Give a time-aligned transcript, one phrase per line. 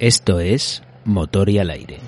[0.00, 1.98] Esto es Motor y al aire.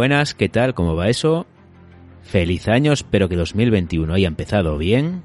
[0.00, 0.72] Buenas, ¿qué tal?
[0.72, 1.44] ¿Cómo va eso?
[2.22, 5.22] Feliz año, espero que 2021 haya empezado bien.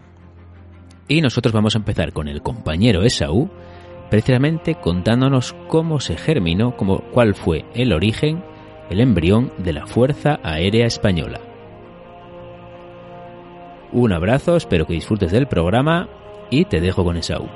[1.07, 3.49] Y nosotros vamos a empezar con el compañero Esaú,
[4.09, 8.43] precisamente contándonos cómo se germinó, cómo, cuál fue el origen,
[8.89, 11.39] el embrión de la Fuerza Aérea Española.
[13.93, 16.09] Un abrazo, espero que disfrutes del programa
[16.49, 17.47] y te dejo con Esaú.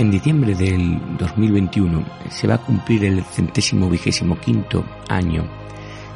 [0.00, 5.44] En diciembre del 2021 se va a cumplir el centésimo vigésimo quinto año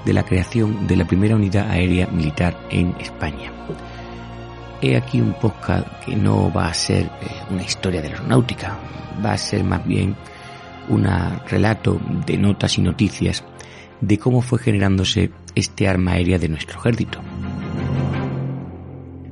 [0.07, 3.53] de la creación de la primera unidad aérea militar en España.
[4.81, 7.11] He aquí un podcast que no va a ser eh,
[7.51, 8.79] una historia de la aeronáutica,
[9.23, 10.17] va a ser más bien
[10.89, 11.07] un
[11.47, 13.45] relato de notas y noticias
[14.01, 17.21] de cómo fue generándose este arma aérea de nuestro ejército.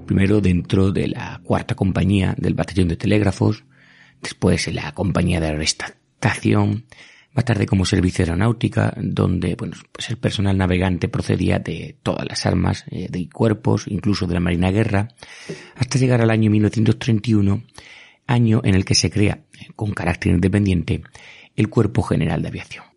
[0.04, 3.64] Primero dentro de la cuarta compañía del batallón de telégrafos,
[4.22, 6.84] después la compañía de restauración,
[7.34, 12.46] más tarde como servicio aeronáutica, donde bueno, pues el personal navegante procedía de todas las
[12.46, 15.08] armas, eh, de cuerpos, incluso de la Marina Guerra,
[15.76, 17.62] hasta llegar al año 1931,
[18.26, 21.02] año en el que se crea, eh, con carácter independiente,
[21.56, 22.91] el Cuerpo General de Aviación.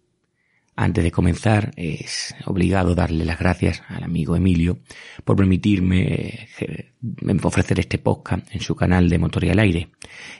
[0.77, 4.79] Antes de comenzar, es obligado darle las gracias al amigo Emilio
[5.23, 6.91] por permitirme eh,
[7.43, 9.89] ofrecer este podcast en su canal de Motor y al Aire.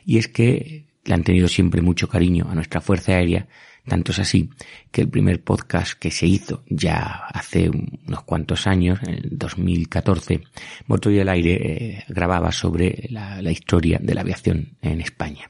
[0.05, 3.47] Y es que le han tenido siempre mucho cariño a nuestra Fuerza Aérea,
[3.87, 4.49] tanto es así
[4.91, 10.41] que el primer podcast que se hizo ya hace unos cuantos años, en el 2014,
[10.87, 15.49] Motor y al Aire eh, grababa sobre la, la historia de la aviación en España.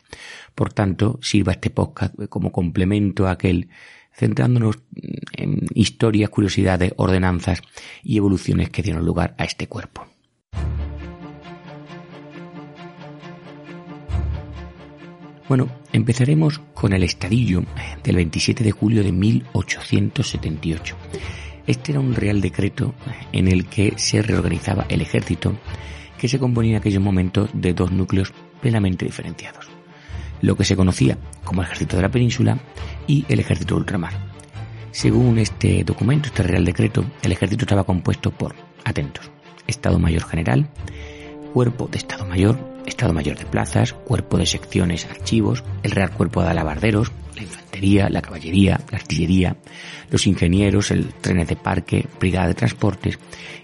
[0.53, 3.69] Por tanto, sirva este podcast como complemento a aquel
[4.15, 4.79] centrándonos
[5.33, 7.61] en historias, curiosidades, ordenanzas
[8.03, 10.07] y evoluciones que dieron lugar a este cuerpo.
[15.47, 17.63] Bueno, empezaremos con el estadillo
[18.03, 20.95] del 27 de julio de 1878.
[21.67, 22.95] Este era un real decreto
[23.31, 25.55] en el que se reorganizaba el ejército,
[26.17, 29.74] que se componía en aquellos momentos de dos núcleos plenamente diferenciados.
[30.41, 32.57] Lo que se conocía como el ejército de la península
[33.07, 34.13] y el ejército de ultramar.
[34.91, 39.29] Según este documento, este Real Decreto, el ejército estaba compuesto por, atentos,
[39.67, 40.69] Estado Mayor General,
[41.53, 46.41] Cuerpo de Estado Mayor, Estado Mayor de Plazas, Cuerpo de Secciones, Archivos, el Real Cuerpo
[46.41, 49.55] de Alabarderos, la Infantería, la Caballería, la Artillería,
[50.09, 53.19] los Ingenieros, el Trenes de Parque, Brigada de Transportes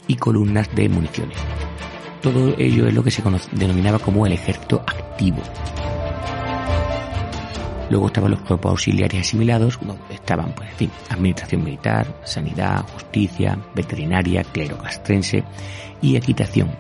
[0.08, 1.38] y columnas de municiones.
[2.22, 5.42] Todo ello es lo que se denominaba como el ejército activo,
[7.92, 13.60] Luego estaban los cuerpos auxiliares asimilados, donde estaban, pues, en fin, administración militar, sanidad, justicia,
[13.76, 15.44] veterinaria, clero castrense
[16.02, 16.72] y equitación.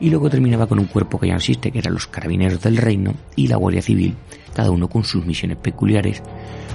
[0.00, 2.76] Y luego terminaba con un cuerpo que ya no existe, que eran los carabineros del
[2.76, 4.14] reino y la Guardia Civil,
[4.52, 6.22] cada uno con sus misiones peculiares,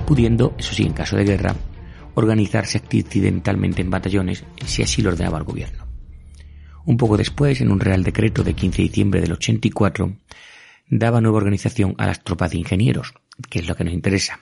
[0.07, 1.56] pudiendo, eso sí, en caso de guerra,
[2.16, 5.85] organizarse accidentalmente en batallones si así lo ordenaba el gobierno.
[6.85, 10.12] Un poco después, en un Real Decreto de 15 de diciembre del 84,
[10.90, 13.13] daba nueva organización a las tropas de ingenieros,
[13.50, 14.40] que es lo que nos interesa,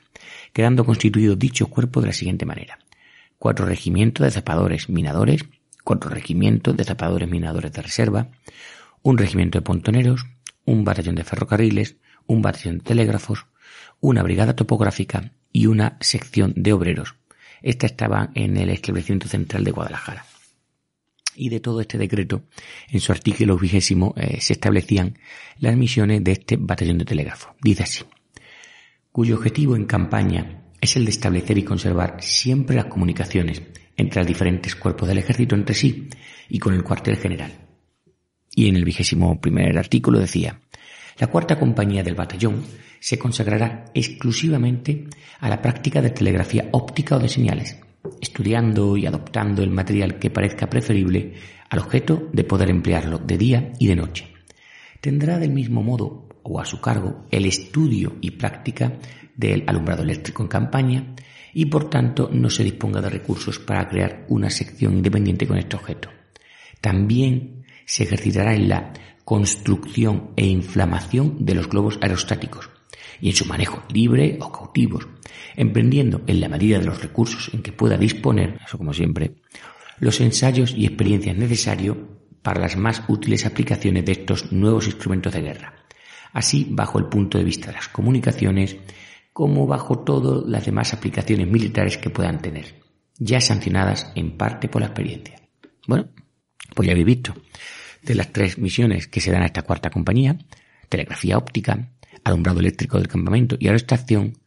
[0.54, 2.80] quedando constituido dicho cuerpo de la siguiente manera.
[3.38, 5.46] Cuatro regimientos de zapadores minadores,
[5.84, 8.28] cuatro regimientos de zapadores minadores de reserva,
[9.02, 10.26] un regimiento de pontoneros,
[10.66, 13.48] un batallón de ferrocarriles, un batallón de telégrafos,
[14.00, 17.16] una brigada topográfica y una sección de obreros.
[17.62, 20.26] Esta estaba en el establecimiento central de Guadalajara.
[21.36, 22.44] Y de todo este decreto,
[22.90, 25.18] en su artículo vigésimo, eh, se establecían
[25.58, 27.56] las misiones de este batallón de telégrafo.
[27.62, 28.04] Dice así
[29.14, 33.62] cuyo objetivo en campaña es el de establecer y conservar siempre las comunicaciones
[33.96, 36.10] entre los diferentes cuerpos del ejército entre sí
[36.50, 37.52] y con el cuartel general.
[38.56, 40.60] Y en el vigésimo primer artículo decía,
[41.20, 42.64] la cuarta compañía del batallón
[43.00, 45.06] se consagrará exclusivamente
[45.40, 47.78] a la práctica de telegrafía óptica o de señales,
[48.20, 51.36] estudiando y adoptando el material que parezca preferible
[51.70, 54.34] al objeto de poder emplearlo de día y de noche.
[55.02, 58.94] Tendrá del mismo modo o a su cargo el estudio y práctica
[59.36, 61.16] del alumbrado eléctrico en campaña
[61.54, 65.76] y por tanto no se disponga de recursos para crear una sección independiente con este
[65.76, 66.10] objeto.
[66.82, 68.94] También se ejercitará en la
[69.24, 72.70] construcción e inflamación de los globos aerostáticos
[73.22, 75.08] y en su manejo libre o cautivos,
[75.56, 79.36] emprendiendo en la medida de los recursos en que pueda disponer, eso como siempre,
[80.00, 81.98] los ensayos y experiencias necesarios
[82.42, 85.83] para las más útiles aplicaciones de estos nuevos instrumentos de guerra,
[86.34, 88.76] así bajo el punto de vista de las comunicaciones
[89.32, 92.76] como bajo todas las demás aplicaciones militares que puedan tener,
[93.18, 95.42] ya sancionadas en parte por la experiencia.
[95.88, 96.10] Bueno,
[96.76, 97.34] pues ya habéis visto,
[98.02, 100.38] de las tres misiones que se dan a esta cuarta compañía,
[100.90, 101.90] telegrafía óptica,
[102.24, 104.38] alumbrado eléctrico del campamento y aeroestación,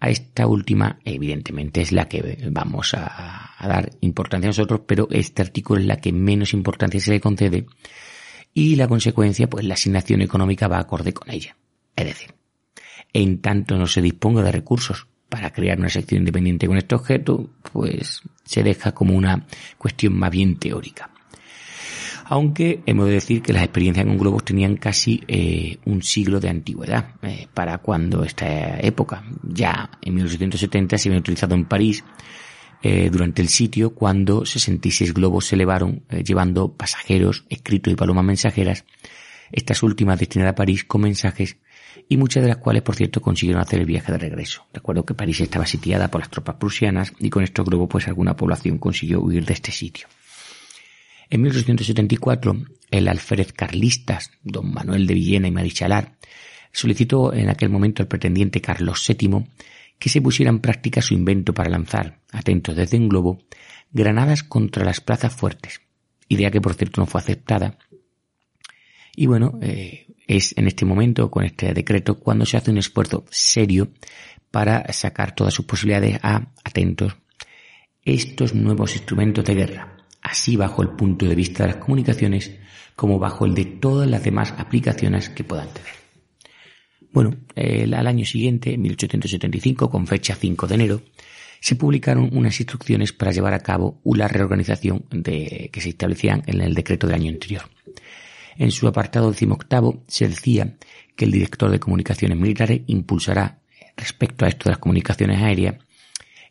[0.00, 5.42] a esta última, evidentemente, es la que vamos a, dar importancia a nosotros, pero este
[5.42, 7.66] artículo es la que menos importancia se le concede
[8.54, 11.56] y la consecuencia, pues la asignación económica va acorde con ella.
[11.96, 12.34] Es decir,
[13.12, 17.50] en tanto no se disponga de recursos para crear una sección independiente con este objeto,
[17.72, 19.46] pues se deja como una
[19.78, 21.10] cuestión más bien teórica
[22.30, 26.48] aunque hemos de decir que las experiencias con globos tenían casi eh, un siglo de
[26.48, 29.24] antigüedad eh, para cuando esta época.
[29.42, 32.04] Ya en 1870 se había utilizado en París
[32.82, 38.84] eh, durante el sitio cuando 66 globos se elevaron llevando pasajeros, escritos y palomas mensajeras,
[39.52, 41.56] estas últimas destinadas a París con mensajes
[42.08, 44.66] y muchas de las cuales, por cierto, consiguieron hacer el viaje de regreso.
[44.72, 48.36] Recuerdo que París estaba sitiada por las tropas prusianas y con estos globos pues alguna
[48.36, 50.08] población consiguió huir de este sitio.
[51.28, 52.56] En 1874,
[52.90, 56.16] el alférez carlistas, don Manuel de Villena y Marichalar,
[56.72, 59.46] solicitó en aquel momento al pretendiente Carlos VII
[60.00, 63.38] que se pusiera en práctica su invento para lanzar, atentos desde un globo,
[63.92, 65.82] granadas contra las plazas fuertes,
[66.26, 67.78] idea que por cierto no fue aceptada.
[69.14, 73.26] Y bueno, eh, es en este momento, con este decreto, cuando se hace un esfuerzo
[73.30, 73.92] serio
[74.50, 77.14] para sacar todas sus posibilidades a, atentos,
[78.02, 82.58] estos nuevos instrumentos de guerra, así bajo el punto de vista de las comunicaciones
[82.96, 85.99] como bajo el de todas las demás aplicaciones que puedan tener.
[87.12, 91.02] Bueno, al año siguiente, 1875, con fecha 5 de enero,
[91.60, 96.60] se publicaron unas instrucciones para llevar a cabo una reorganización de, que se establecían en
[96.60, 97.62] el decreto del año anterior.
[98.56, 100.76] En su apartado decimoctavo se decía
[101.16, 103.58] que el director de comunicaciones militares impulsará,
[103.96, 105.76] respecto a esto de las comunicaciones aéreas,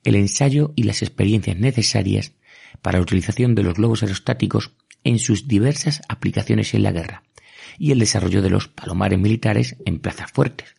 [0.03, 2.33] el ensayo y las experiencias necesarias
[2.81, 4.73] para la utilización de los globos aerostáticos
[5.03, 7.23] en sus diversas aplicaciones en la guerra
[7.79, 10.75] y el desarrollo de los palomares militares en plazas fuertes,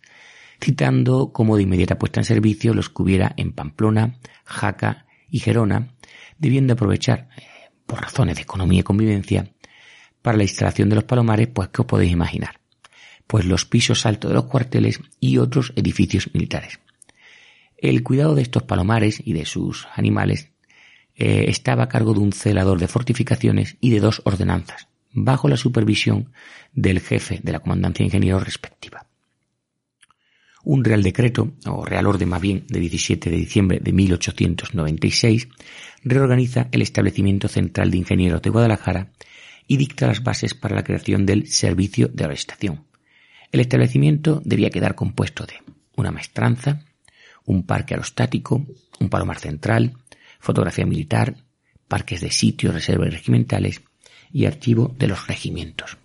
[0.63, 5.95] citando como de inmediata puesta en servicio los que hubiera en Pamplona, Jaca y Gerona,
[6.39, 9.51] debiendo aprovechar, eh, por razones de economía y convivencia,
[10.23, 12.61] para la instalación de los palomares, pues que os podéis imaginar,
[13.27, 16.79] pues los pisos altos de los cuarteles y otros edificios militares.
[17.79, 20.51] El cuidado de estos palomares y de sus animales
[21.15, 25.57] eh, estaba a cargo de un celador de fortificaciones y de dos ordenanzas, bajo la
[25.57, 26.33] supervisión
[26.73, 29.07] del jefe de la comandancia de ingenieros respectiva.
[30.63, 35.49] Un real decreto, o real orden más bien, de 17 de diciembre de 1896,
[36.05, 39.11] reorganiza el establecimiento central de ingenieros de Guadalajara
[39.67, 42.85] y dicta las bases para la creación del servicio de arrestación.
[43.53, 45.55] El establecimiento debía quedar compuesto de
[45.97, 46.85] una maestranza,
[47.45, 48.67] un parque aerostático,
[49.01, 49.95] un palomar central,
[50.41, 51.37] fotografía militar,
[51.89, 53.83] parques de sitio, reservas regimentales
[54.33, 55.99] y archivo de los regimientos.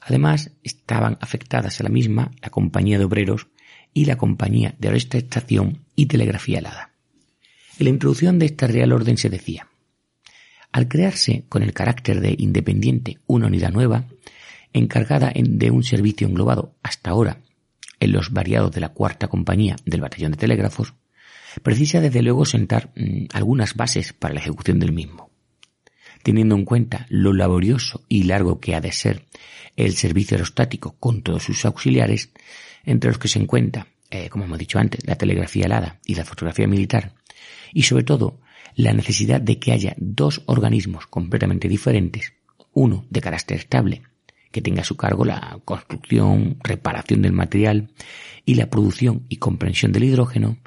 [0.00, 3.48] Además, estaban afectadas a la misma la compañía de obreros
[3.92, 6.90] y la compañía de estación y telegrafía helada.
[7.78, 9.68] En la introducción de esta Real Orden se decía,
[10.72, 14.06] al crearse con el carácter de independiente una unidad nueva,
[14.72, 17.40] encargada de un servicio englobado hasta ahora
[17.98, 20.94] en los variados de la cuarta compañía del batallón de telégrafos,
[21.62, 25.29] precisa desde luego sentar mm, algunas bases para la ejecución del mismo.
[26.22, 29.26] Teniendo en cuenta lo laborioso y largo que ha de ser
[29.76, 32.30] el servicio aerostático con todos sus auxiliares,
[32.84, 36.24] entre los que se encuentra, eh, como hemos dicho antes, la telegrafía alada y la
[36.24, 37.14] fotografía militar,
[37.72, 38.40] y sobre todo
[38.74, 42.32] la necesidad de que haya dos organismos completamente diferentes,
[42.72, 44.02] uno de carácter estable,
[44.50, 47.90] que tenga a su cargo la construcción, reparación del material
[48.44, 50.58] y la producción y comprensión del hidrógeno,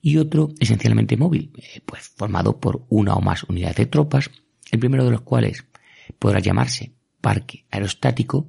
[0.00, 4.30] y otro esencialmente móvil, eh, pues formado por una o más unidades de tropas,
[4.72, 5.64] el primero de los cuales
[6.18, 8.48] podrá llamarse parque aerostático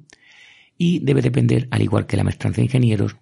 [0.76, 3.16] y debe depender, al igual que la maestranza de ingenieros,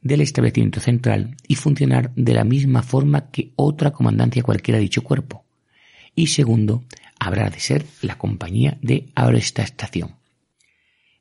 [0.00, 5.02] del establecimiento central y funcionar de la misma forma que otra comandancia cualquiera de dicho
[5.02, 5.44] cuerpo.
[6.14, 6.84] Y segundo,
[7.18, 10.16] habrá de ser la compañía de aeroestación.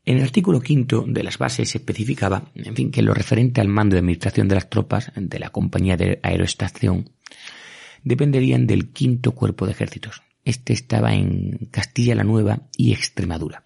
[0.06, 3.70] En el artículo quinto de las bases se especificaba, en fin, que lo referente al
[3.70, 7.10] mando de administración de las tropas de la compañía de aeroestación
[8.04, 10.22] dependerían del quinto cuerpo de ejércitos.
[10.46, 13.64] Este estaba en Castilla la Nueva y Extremadura.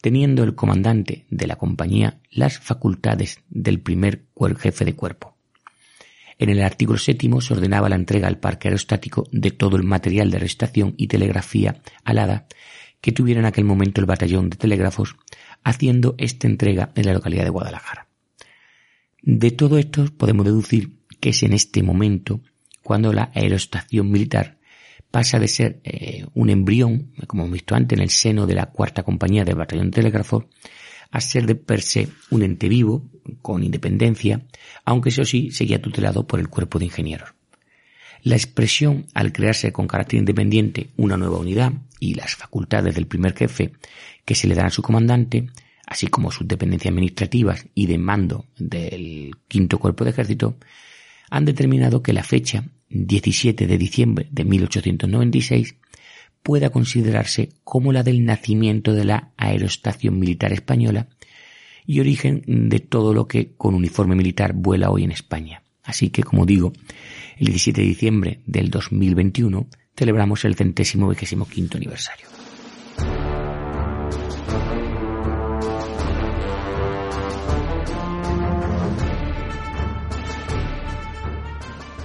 [0.00, 4.24] teniendo el comandante de la compañía las facultades del primer
[4.58, 5.36] jefe de cuerpo.
[6.38, 10.30] En el artículo séptimo se ordenaba la entrega al parque aerostático de todo el material
[10.30, 12.46] de restación y telegrafía alada
[13.02, 15.16] que tuviera en aquel momento el batallón de telégrafos,
[15.64, 18.06] haciendo esta entrega en la localidad de Guadalajara.
[19.20, 22.40] De todo esto podemos deducir que es en este momento
[22.82, 24.59] cuando la aeroestación militar
[25.10, 28.66] pasa de ser eh, un embrión, como hemos visto antes, en el seno de la
[28.66, 30.48] cuarta compañía del batallón telégrafo,
[31.10, 33.08] a ser de per se un ente vivo,
[33.42, 34.46] con independencia,
[34.84, 37.34] aunque eso sí seguía tutelado por el cuerpo de ingenieros.
[38.22, 43.34] La expresión, al crearse con carácter independiente una nueva unidad y las facultades del primer
[43.34, 43.72] jefe
[44.24, 45.48] que se le dan a su comandante,
[45.86, 50.56] así como sus dependencias administrativas y de mando del quinto cuerpo de ejército,
[51.30, 55.76] han determinado que la fecha 17 de diciembre de 1896
[56.42, 61.08] pueda considerarse como la del nacimiento de la aeroestación militar española
[61.86, 65.62] y origen de todo lo que con uniforme militar vuela hoy en España.
[65.82, 66.72] Así que, como digo,
[67.38, 69.66] el 17 de diciembre del 2021
[69.96, 72.39] celebramos el centésimo vigésimo quinto aniversario.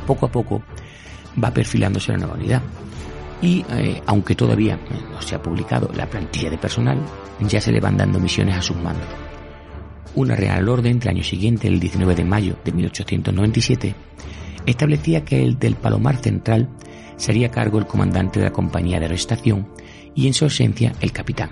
[0.05, 0.61] Poco a poco
[1.41, 2.61] va perfilándose la nueva unidad.
[3.41, 4.79] Y eh, aunque todavía
[5.11, 6.97] no se ha publicado la plantilla de personal,
[7.41, 9.07] ya se le van dando misiones a sus mandos.
[10.15, 13.95] Una Real Orden del año siguiente, el 19 de mayo de 1897,
[14.65, 16.69] establecía que el del Palomar Central
[17.17, 19.67] sería cargo el comandante de la compañía de arrestación
[20.15, 21.51] y en su ausencia el capitán.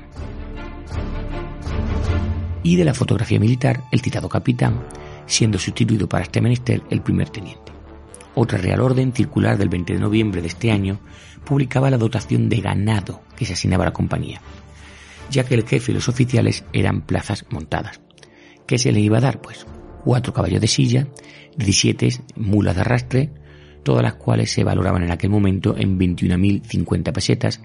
[2.63, 4.81] Y de la fotografía militar, el citado capitán,
[5.25, 7.62] siendo sustituido para este menester el primer teniente.
[8.35, 10.99] Otra Real Orden circular del 20 de noviembre de este año
[11.45, 14.41] publicaba la dotación de ganado que se asignaba a la compañía,
[15.29, 18.01] ya que el jefe y los oficiales eran plazas montadas.
[18.65, 19.41] ¿Qué se le iba a dar?
[19.41, 19.67] Pues
[20.03, 21.07] cuatro caballos de silla,
[21.57, 23.29] 17 mulas de arrastre,
[23.83, 27.61] todas las cuales se valoraban en aquel momento en 21.050 pesetas,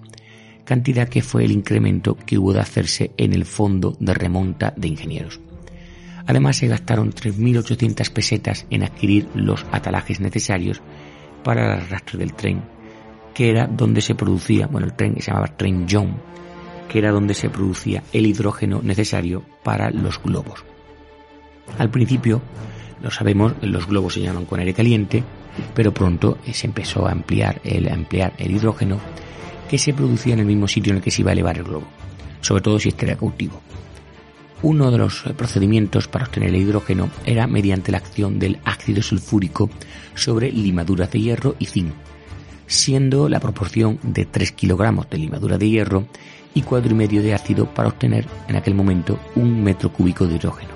[0.65, 4.89] cantidad que fue el incremento que hubo de hacerse en el fondo de remonta de
[4.89, 5.41] ingenieros.
[6.29, 10.83] Además se gastaron 3.800 pesetas en adquirir los atalajes necesarios
[11.43, 12.63] para el arrastre del tren,
[13.33, 16.21] que era donde se producía, bueno, el tren se llamaba Tren John,
[16.87, 20.67] que era donde se producía el hidrógeno necesario para los globos.
[21.79, 22.43] Al principio,
[23.03, 25.25] lo sabemos, los globos se llaman con aire caliente,
[25.75, 29.01] pero pronto se empezó a ampliar el, el hidrógeno
[29.71, 31.65] que se producía en el mismo sitio en el que se iba a elevar el
[31.65, 31.87] globo,
[32.43, 33.63] sobre todo si este era cautivo.
[34.61, 39.71] Uno de los procedimientos para obtener el hidrógeno era mediante la acción del ácido sulfúrico
[40.17, 41.93] sobre limaduras de hierro y zinc,
[42.67, 46.09] siendo la proporción de 3 kilogramos de limadura de hierro
[46.55, 50.35] y cuatro y medio de ácido para obtener en aquel momento un metro cúbico de
[50.35, 50.73] hidrógeno.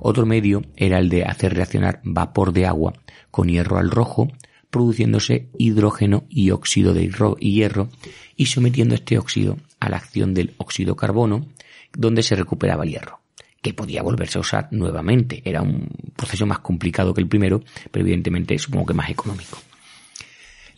[0.00, 2.94] Otro medio era el de hacer reaccionar vapor de agua
[3.30, 4.26] con hierro al rojo
[4.72, 7.90] produciéndose hidrógeno y óxido de hierro
[8.36, 11.46] y sometiendo este óxido a la acción del óxido carbono
[11.92, 13.20] donde se recuperaba el hierro
[13.60, 15.42] que podía volverse a usar nuevamente.
[15.44, 19.58] Era un proceso más complicado que el primero, pero evidentemente supongo que más económico.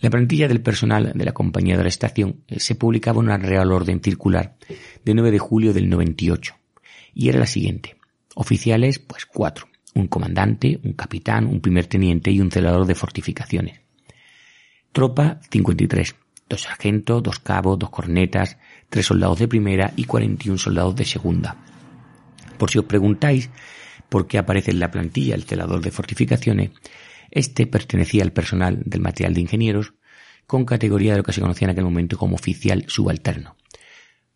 [0.00, 3.38] La plantilla del personal de la compañía de la estación eh, se publicaba en una
[3.38, 4.56] Real Orden Circular
[5.02, 6.54] de 9 de julio del 98
[7.14, 7.96] y era la siguiente.
[8.34, 9.68] Oficiales, pues cuatro.
[9.94, 13.83] Un comandante, un capitán, un primer teniente y un celador de fortificaciones.
[14.94, 16.14] Tropa 53.
[16.48, 18.58] Dos sargentos, dos cabos, dos cornetas,
[18.88, 21.56] tres soldados de primera y 41 soldados de segunda.
[22.58, 23.50] Por si os preguntáis
[24.08, 26.70] por qué aparece en la plantilla el celador de fortificaciones,
[27.32, 29.94] este pertenecía al personal del material de ingenieros
[30.46, 33.56] con categoría de lo que se conocía en aquel momento como oficial subalterno.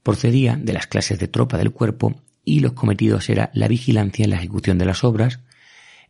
[0.03, 4.31] Procedía de las clases de tropa del cuerpo y los cometidos era la vigilancia en
[4.31, 5.39] la ejecución de las obras,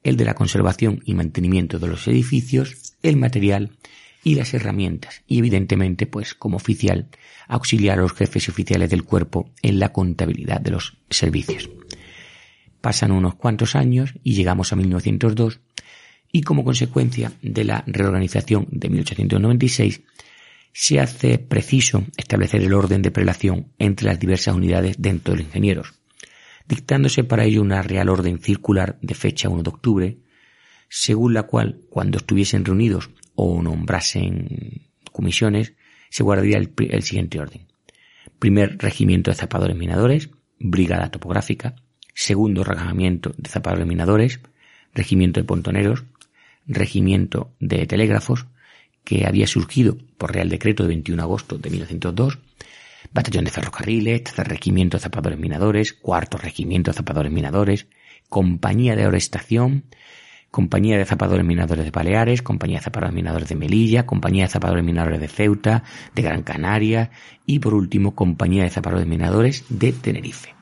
[0.02, 3.72] el de la conservación y mantenimiento de los edificios, el material
[4.22, 7.08] y las herramientas y evidentemente pues como oficial
[7.46, 11.70] auxiliar a los jefes oficiales del cuerpo en la contabilidad de los servicios.
[12.80, 15.60] Pasan unos cuantos años y llegamos a 1902
[16.30, 20.02] y como consecuencia de la reorganización de 1896
[20.72, 25.46] se hace preciso establecer el orden de prelación entre las diversas unidades dentro de los
[25.46, 25.94] ingenieros,
[26.68, 30.18] dictándose para ello una real orden circular de fecha 1 de octubre,
[30.88, 33.10] según la cual cuando estuviesen reunidos
[33.40, 35.74] o nombrasen comisiones,
[36.10, 37.68] se guardaría el, siguiente orden.
[38.40, 41.76] Primer regimiento de zapadores minadores, brigada topográfica.
[42.14, 44.40] Segundo regimiento de zapadores minadores,
[44.92, 46.02] regimiento de pontoneros,
[46.66, 48.46] regimiento de telégrafos,
[49.04, 52.38] que había surgido por Real Decreto de 21 de agosto de 1902,
[53.12, 57.86] Batallón de Ferrocarriles, Tercer Regimiento de Zapadores Minadores, Cuarto Regimiento de Zapadores Minadores,
[58.28, 59.84] Compañía de Orestación,
[60.50, 64.84] Compañía de Zapadores Minadores de Baleares, Compañía de Zapadores Minadores de Melilla, Compañía de Zapadores
[64.84, 67.10] Minadores de Ceuta, de Gran Canaria
[67.46, 70.54] y por último Compañía de Zapadores Minadores de Tenerife.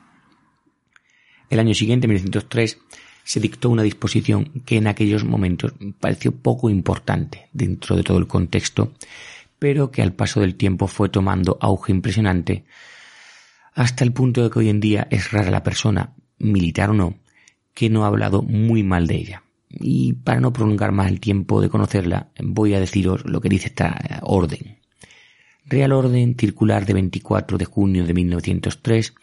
[1.49, 2.79] El año siguiente, 1903,
[3.23, 8.27] se dictó una disposición que en aquellos momentos pareció poco importante dentro de todo el
[8.27, 8.93] contexto,
[9.59, 12.65] pero que al paso del tiempo fue tomando auge impresionante
[13.75, 17.19] hasta el punto de que hoy en día es rara la persona, militar o no,
[17.75, 19.43] que no ha hablado muy mal de ella.
[19.69, 23.69] Y para no prolongar más el tiempo de conocerla, voy a deciros lo que dice
[23.69, 24.79] esta orden.
[25.67, 29.15] Real Orden Circular de 24 de junio de 1903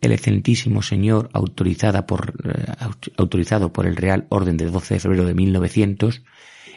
[0.00, 5.24] el excelentísimo señor autorizada por, eh, autorizado por el Real Orden de 12 de febrero
[5.24, 6.22] de 1900,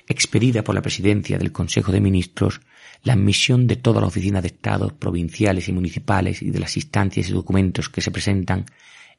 [0.07, 2.61] expedida por la Presidencia del Consejo de Ministros,
[3.03, 7.29] la admisión de todas las oficinas de Estado, provinciales y municipales y de las instancias
[7.29, 8.65] y documentos que se presentan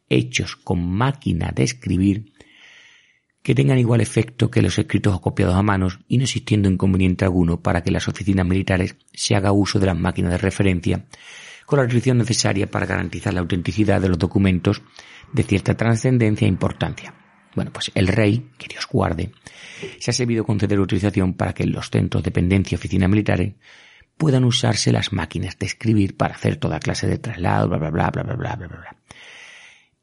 [0.09, 2.32] hechos con máquina de escribir
[3.43, 7.25] que tengan igual efecto que los escritos o copiados a manos y no existiendo inconveniente
[7.25, 11.05] alguno para que las oficinas militares se haga uso de las máquinas de referencia
[11.67, 14.83] con la restricción necesaria para garantizar la autenticidad de los documentos
[15.33, 17.15] de cierta trascendencia e importancia.
[17.55, 19.33] Bueno, pues el rey, que Dios guarde,
[19.99, 23.55] se ha servido conceder autorización para que los centros, dependencia y oficinas militares
[24.17, 28.11] puedan usarse las máquinas de escribir para hacer toda clase de traslados, bla, bla, bla,
[28.11, 28.97] bla, bla, bla, bla, bla.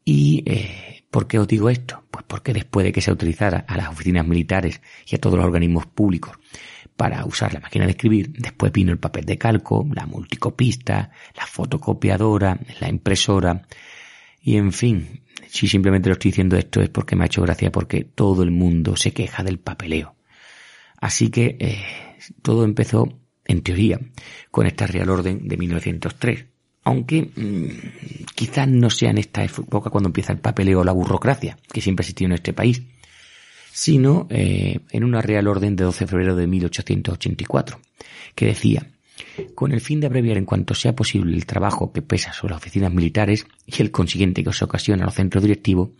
[0.04, 2.04] Y, eh, ¿por qué os digo esto?
[2.10, 5.46] Pues porque después de que se autorizara a las oficinas militares y a todos los
[5.46, 6.38] organismos públicos
[6.96, 11.46] para usar la máquina de escribir, después vino el papel de calco, la multicopista, la
[11.46, 13.62] fotocopiadora, la impresora,
[14.42, 17.70] y en fin, si simplemente lo estoy diciendo esto es porque me ha hecho gracia
[17.70, 20.16] porque todo el mundo se queja del papeleo.
[20.96, 21.84] Así que eh,
[22.42, 23.08] todo empezó,
[23.44, 24.00] en teoría,
[24.50, 26.46] con esta Real Orden de 1903.
[26.84, 27.68] Aunque mmm,
[28.34, 32.02] quizás no sea en esta época cuando empieza el papeleo o la burocracia, que siempre
[32.02, 32.82] ha existido en este país
[33.72, 37.80] sino eh, en una Real Orden de 12 de febrero de 1884,
[38.34, 38.86] que decía,
[39.54, 42.62] con el fin de abreviar en cuanto sea posible el trabajo que pesa sobre las
[42.62, 45.90] oficinas militares y el consiguiente que se ocasiona a los centros directivos,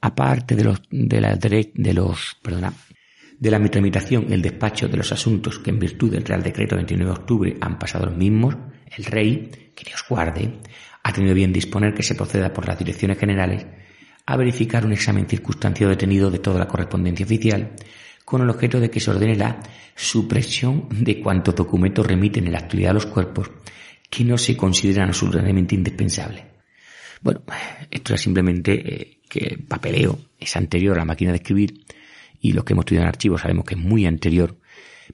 [0.00, 2.72] aparte de los, de la, de los, perdona,
[3.38, 7.12] de la tramitación el despacho de los asuntos que en virtud del Real Decreto 29
[7.12, 8.56] de octubre han pasado los mismos,
[8.96, 10.58] el rey, que Dios guarde,
[11.04, 13.64] ha tenido bien disponer que se proceda por las direcciones generales
[14.26, 17.76] a verificar un examen circunstanciado detenido de toda la correspondencia oficial,
[18.24, 19.60] con el objeto de que se ordene la
[19.94, 23.50] supresión de cuantos documentos remiten en la actualidad a los cuerpos
[24.10, 26.42] que no se consideran absolutamente indispensables.
[27.20, 27.42] Bueno,
[27.90, 31.84] esto es simplemente eh, que el papeleo es anterior a la máquina de escribir
[32.40, 34.57] y los que hemos estudiado en archivos sabemos que es muy anterior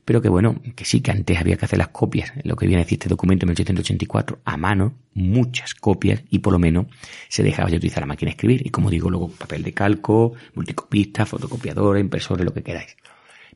[0.05, 2.83] pero que bueno, que sí que antes había que hacer las copias, lo que viene
[2.83, 6.87] a decir este documento en 1884, a mano, muchas copias, y por lo menos
[7.29, 10.33] se dejaba de utilizar la máquina de escribir, y como digo, luego papel de calco,
[10.55, 12.97] multicopista, fotocopiadora, impresora, lo que queráis.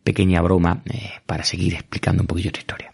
[0.02, 2.92] Pequeña broma eh, para seguir explicando un poquillo esta historia.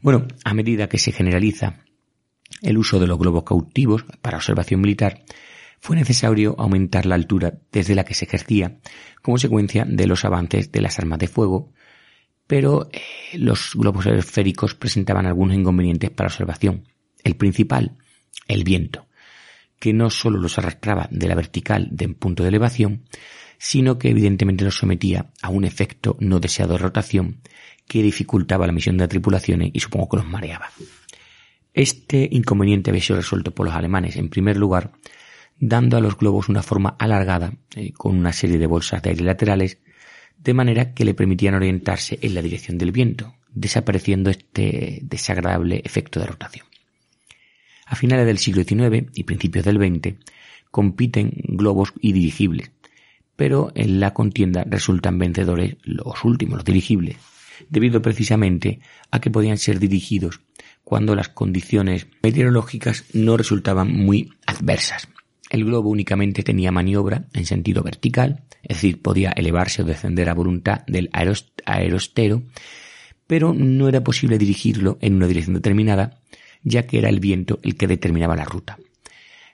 [0.00, 1.84] Bueno, a medida que se generaliza
[2.62, 5.22] el uso de los globos cautivos para observación militar,
[5.80, 8.78] fue necesario aumentar la altura desde la que se ejercía,
[9.22, 11.72] como consecuencia de los avances de las armas de fuego,
[12.50, 16.82] pero eh, los globos esféricos presentaban algunos inconvenientes para observación.
[17.22, 17.96] El principal,
[18.48, 19.06] el viento,
[19.78, 23.04] que no solo los arrastraba de la vertical de un punto de elevación,
[23.56, 27.40] sino que evidentemente los sometía a un efecto no deseado de rotación
[27.86, 30.70] que dificultaba la misión de tripulaciones y supongo que los mareaba.
[31.72, 34.90] Este inconveniente había sido resuelto por los alemanes, en primer lugar,
[35.60, 39.22] dando a los globos una forma alargada, eh, con una serie de bolsas de aire
[39.22, 39.78] laterales,
[40.42, 46.20] de manera que le permitían orientarse en la dirección del viento, desapareciendo este desagradable efecto
[46.20, 46.66] de rotación.
[47.86, 50.14] A finales del siglo XIX y principios del XX
[50.70, 52.70] compiten globos y dirigibles,
[53.36, 57.16] pero en la contienda resultan vencedores los últimos, los dirigibles,
[57.68, 60.40] debido precisamente a que podían ser dirigidos
[60.84, 65.08] cuando las condiciones meteorológicas no resultaban muy adversas.
[65.50, 70.34] El globo únicamente tenía maniobra en sentido vertical, es decir, podía elevarse o descender a
[70.34, 72.44] voluntad del aerostero,
[73.26, 76.20] pero no era posible dirigirlo en una dirección determinada,
[76.62, 78.78] ya que era el viento el que determinaba la ruta.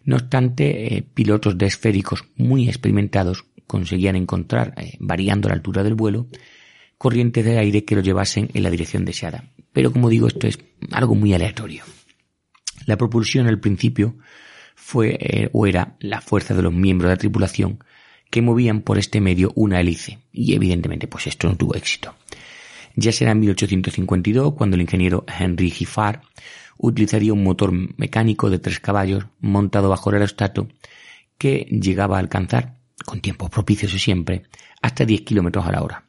[0.05, 5.95] No obstante, eh, pilotos de esféricos muy experimentados conseguían encontrar, eh, variando la altura del
[5.95, 6.27] vuelo,
[6.99, 9.51] corrientes de aire que lo llevasen en la dirección deseada.
[9.73, 10.59] Pero como digo, esto es
[10.93, 11.85] algo muy aleatorio.
[12.85, 14.17] La propulsión al principio
[14.77, 17.83] fue eh, o era la fuerza de los miembros de la tripulación
[18.31, 22.15] que movían por este medio una hélice y evidentemente pues esto no tuvo éxito.
[22.95, 26.21] Ya será en 1852 cuando el ingeniero Henry Giffard
[26.79, 30.69] utilizaría un motor mecánico de tres caballos montado bajo el aerostato
[31.39, 34.45] que llegaba a alcanzar, con tiempos propicios siempre,
[34.81, 36.05] hasta 10 kilómetros a la hora.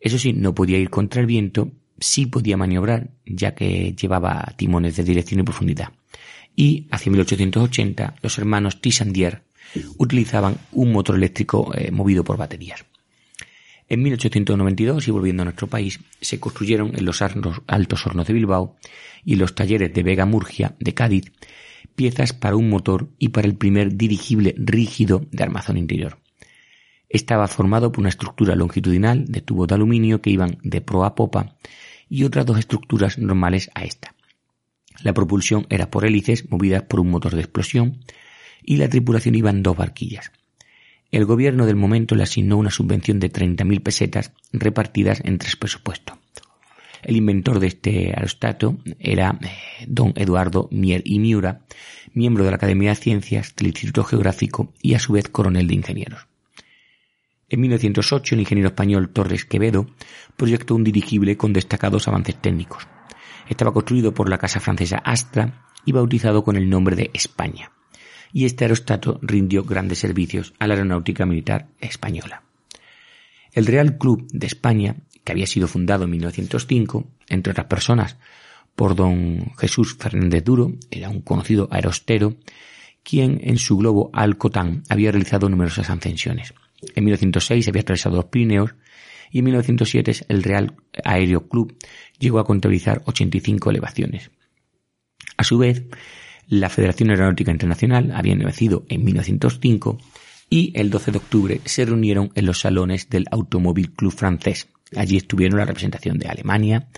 [0.00, 4.96] Eso sí, no podía ir contra el viento, sí podía maniobrar, ya que llevaba timones
[4.96, 5.92] de dirección y profundidad.
[6.56, 9.42] Y hacia 1880 los hermanos Tissandier
[9.98, 12.84] utilizaban un motor eléctrico eh, movido por baterías.
[13.88, 18.76] En 1892, y volviendo a nuestro país, se construyeron en los altos hornos de Bilbao
[19.24, 21.30] y los talleres de Vega Murgia de Cádiz
[21.94, 26.18] piezas para un motor y para el primer dirigible rígido de armazón interior.
[27.08, 31.14] Estaba formado por una estructura longitudinal de tubos de aluminio que iban de proa a
[31.14, 31.56] popa
[32.08, 34.15] y otras dos estructuras normales a esta.
[35.02, 37.98] La propulsión era por hélices movidas por un motor de explosión
[38.62, 40.32] y la tripulación iba en dos barquillas.
[41.12, 46.18] El gobierno del momento le asignó una subvención de 30.000 pesetas repartidas en tres presupuestos.
[47.02, 51.60] El inventor de este aerostato era eh, don Eduardo Mier y Miura,
[52.14, 55.74] miembro de la Academia de Ciencias del Instituto Geográfico y a su vez coronel de
[55.74, 56.26] ingenieros.
[57.48, 59.86] En 1908 el ingeniero español Torres Quevedo
[60.36, 62.88] proyectó un dirigible con destacados avances técnicos.
[63.48, 67.70] Estaba construido por la casa francesa Astra y bautizado con el nombre de España
[68.32, 72.42] y este aerostato rindió grandes servicios a la aeronáutica militar española.
[73.52, 78.18] El Real Club de España, que había sido fundado en 1905, entre otras personas,
[78.74, 82.36] por don Jesús Fernández Duro, era un conocido aerostero,
[83.02, 86.52] quien en su globo Alcotán había realizado numerosas ascensiones.
[86.94, 88.74] En 1906 había atravesado los Pirineos
[89.30, 91.76] y en 1907 el Real Aéreo Club
[92.18, 94.30] llegó a contabilizar 85 elevaciones.
[95.36, 95.84] A su vez,
[96.48, 99.98] la Federación Aeronáutica Internacional había nacido en 1905
[100.48, 104.68] y el 12 de octubre se reunieron en los salones del Automóvil Club francés.
[104.94, 106.88] Allí estuvieron la representación de Alemania,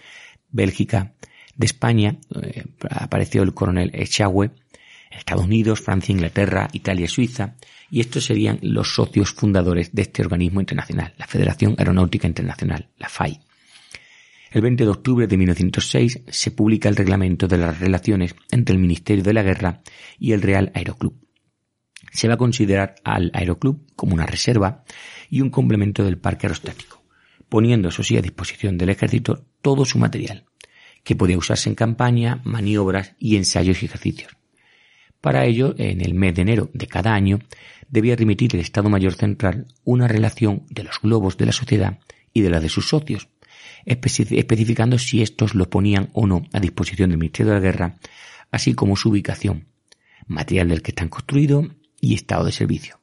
[0.50, 1.14] Bélgica,
[1.56, 4.50] de España, eh, apareció el coronel Echagüe,
[5.10, 7.56] Estados Unidos, Francia, Inglaterra, Italia Suiza,
[7.90, 13.09] y estos serían los socios fundadores de este organismo internacional, la Federación Aeronáutica Internacional, la
[13.09, 13.40] FAI.
[14.51, 18.81] El 20 de octubre de 1906 se publica el reglamento de las relaciones entre el
[18.81, 19.83] Ministerio de la Guerra
[20.18, 21.14] y el Real Aeroclub.
[22.12, 24.85] Se va a considerar al Aeroclub como una reserva
[25.29, 27.05] y un complemento del parque aerostático,
[27.48, 30.46] poniendo eso sí a disposición del ejército todo su material,
[31.05, 34.33] que podía usarse en campaña, maniobras y ensayos y ejercicios.
[35.20, 37.40] Para ello, en el mes de enero de cada año,
[37.88, 41.98] debía remitir el Estado Mayor Central una relación de los globos de la sociedad
[42.33, 43.28] y de la de sus socios,
[43.85, 47.96] especificando si estos lo ponían o no a disposición del Ministerio de la Guerra,
[48.50, 49.66] así como su ubicación,
[50.26, 51.66] material del que están construidos
[52.00, 53.00] y estado de servicio.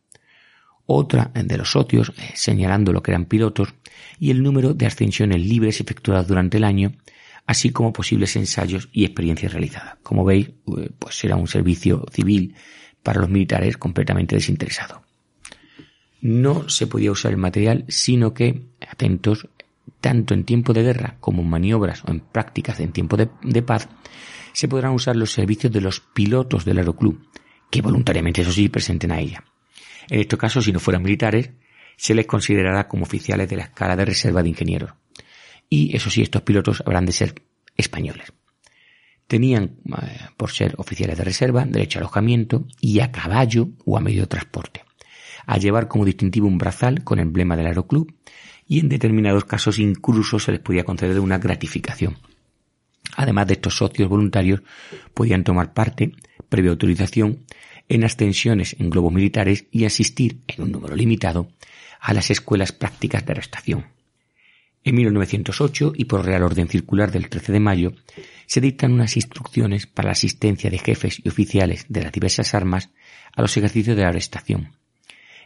[0.86, 3.74] Otra de los socios eh, señalando lo que eran pilotos
[4.20, 6.94] y el número de ascensiones libres efectuadas durante el año,
[7.46, 9.98] así como posibles ensayos y experiencias realizadas.
[10.04, 12.56] Como veis, eh, pues era un servicio civil
[13.04, 15.04] para los militares completamente desinteresado.
[16.22, 19.48] No se podía usar el material, sino que, atentos,
[20.02, 23.88] tanto en tiempo de guerra como en maniobras o en prácticas en tiempo de, paz,
[24.54, 27.20] se podrán usar los servicios de los pilotos del aeroclub,
[27.70, 29.44] que voluntariamente, eso sí, presenten a ella.
[30.10, 31.52] En estos casos, si no fueran militares,
[31.98, 34.92] se les considerará como oficiales de la escala de reserva de ingenieros.
[35.70, 37.36] Y eso sí, estos pilotos habrán de ser
[37.76, 38.34] españoles.
[39.28, 44.02] Tenían, eh, por ser oficiales de reserva, derecho a alojamiento y a caballo o a
[44.02, 44.84] medio de transporte.
[45.46, 48.14] A llevar como distintivo un brazal con emblema del aeroclub
[48.68, 52.18] y en determinados casos incluso se les podía conceder una gratificación.
[53.16, 54.62] Además de estos socios voluntarios,
[55.14, 56.14] podían tomar parte,
[56.50, 57.46] previa autorización,
[57.88, 61.50] en ascensiones en globos militares y asistir, en un número limitado,
[62.00, 63.86] a las escuelas prácticas de arrestación.
[64.86, 67.94] En 1908, y por Real Orden Circular del 13 de mayo,
[68.46, 72.92] se dictan unas instrucciones para la asistencia de jefes y oficiales de las diversas armas
[73.36, 74.74] a los ejercicios de la arrestación.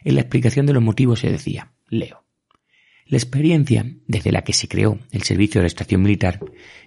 [0.04, 2.22] En la explicación de los motivos se decía, leo,
[3.06, 6.38] la experiencia desde la que se creó el servicio de la estación militar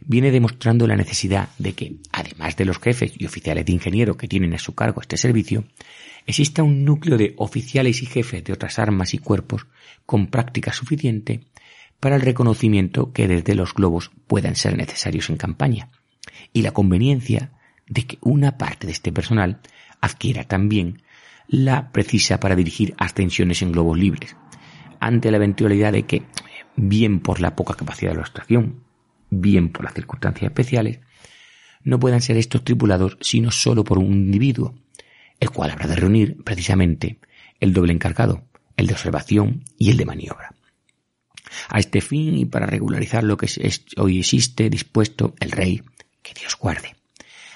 [0.02, 4.28] viene demostrando la necesidad de que, además de los jefes y oficiales de ingeniero que
[4.28, 5.66] tienen a su cargo este servicio,
[6.28, 9.66] exista un núcleo de oficiales y jefes de otras armas y cuerpos
[10.06, 11.42] con práctica suficiente
[12.04, 15.88] para el reconocimiento que desde los globos puedan ser necesarios en campaña
[16.52, 17.54] y la conveniencia
[17.88, 19.62] de que una parte de este personal
[20.02, 21.02] adquiera también
[21.48, 24.36] la precisa para dirigir ascensiones en globos libres,
[25.00, 26.24] ante la eventualidad de que,
[26.76, 28.84] bien por la poca capacidad de la extracción,
[29.30, 31.00] bien por las circunstancias especiales,
[31.86, 34.76] no puedan ser estos tripulados sino solo por un individuo,
[35.40, 37.22] el cual habrá de reunir precisamente
[37.62, 38.44] el doble encargado,
[38.76, 40.53] el de observación y el de maniobra.
[41.70, 43.50] A este fin y para regularizar lo que
[43.98, 45.82] hoy existe dispuesto el rey,
[46.22, 46.96] que Dios guarde,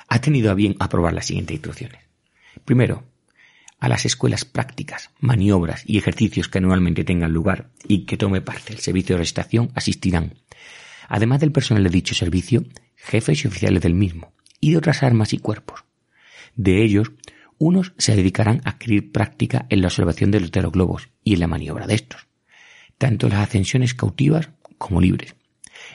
[0.08, 2.02] ha tenido a bien aprobar las siguientes instrucciones.
[2.66, 3.04] Primero,
[3.80, 8.74] a las escuelas prácticas, maniobras y ejercicios que anualmente tengan lugar y que tome parte
[8.74, 10.36] el servicio de recitación asistirán,
[11.08, 15.34] además del personal de dicho servicio, jefes y oficiales del mismo, y de otras armas
[15.34, 15.84] y cuerpos.
[16.56, 17.12] De ellos,
[17.60, 21.48] unos se dedicarán a adquirir práctica en la observación de los, globos y en la
[21.48, 22.27] maniobra de estos,
[22.98, 25.36] tanto las ascensiones cautivas como libres,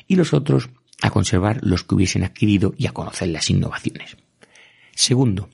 [0.06, 0.70] y los otros
[1.02, 4.16] a conservar los que hubiesen adquirido y a conocer las innovaciones.
[4.94, 5.50] Segundo,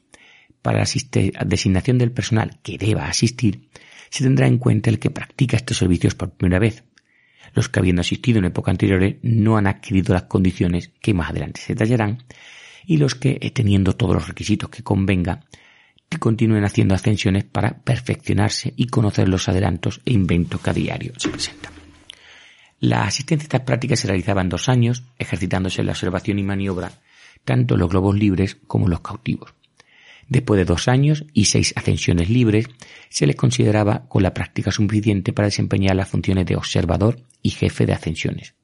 [0.63, 3.69] para la designación del personal que deba asistir,
[4.11, 6.85] se tendrá en cuenta el que practica estos servicios por primera vez,
[7.55, 11.61] los que habiendo asistido en época anteriores no han adquirido las condiciones que más adelante
[11.61, 12.25] se detallarán,
[12.87, 15.41] y los que, eh, teniendo todos los requisitos que convenga,
[16.16, 21.29] continúen haciendo ascensiones para perfeccionarse y conocer los adelantos e inventos que a diario se
[21.29, 21.73] presentan.
[22.81, 26.44] La asistencia a estas prácticas se realizaba en dos años, ejercitándose en la observación y
[26.44, 26.92] maniobra
[27.44, 29.55] tanto los globos libres como los cautivos.
[30.29, 32.68] Después de dos años y seis ascensiones libres,
[33.09, 37.87] se les consideraba con la práctica suficiente para desempeñar las funciones de observador y jefe
[37.87, 38.55] de ascensiones.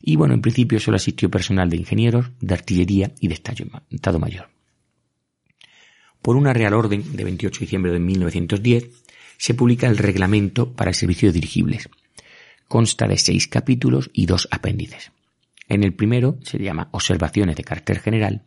[0.00, 4.53] Y bueno, en principio solo asistió personal de ingenieros, de artillería y de Estado Mayor.
[6.24, 8.88] Por una Real Orden de 28 de diciembre de 1910,
[9.36, 11.88] se publica el Reglamento para el Servicio de Dirigibles.
[12.66, 15.12] Consta de seis capítulos y dos apéndices.
[15.68, 18.42] En el primero se llama Observaciones de carácter general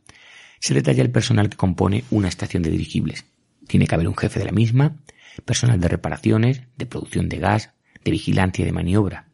[0.59, 3.25] se detalla el personal que compone una estación de dirigibles.
[3.67, 4.97] Tiene que haber un jefe de la misma,
[5.45, 7.71] personal de reparaciones, de producción de gas,
[8.03, 9.27] de vigilancia y de maniobra.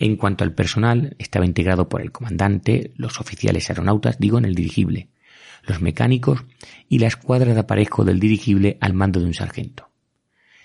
[0.00, 4.56] En cuanto al personal, estaba integrado por el comandante, los oficiales aeronautas, digo, en el
[4.56, 5.08] dirigible,
[5.66, 6.44] los mecánicos
[6.88, 9.90] y la escuadra de aparejo del dirigible al mando de un sargento.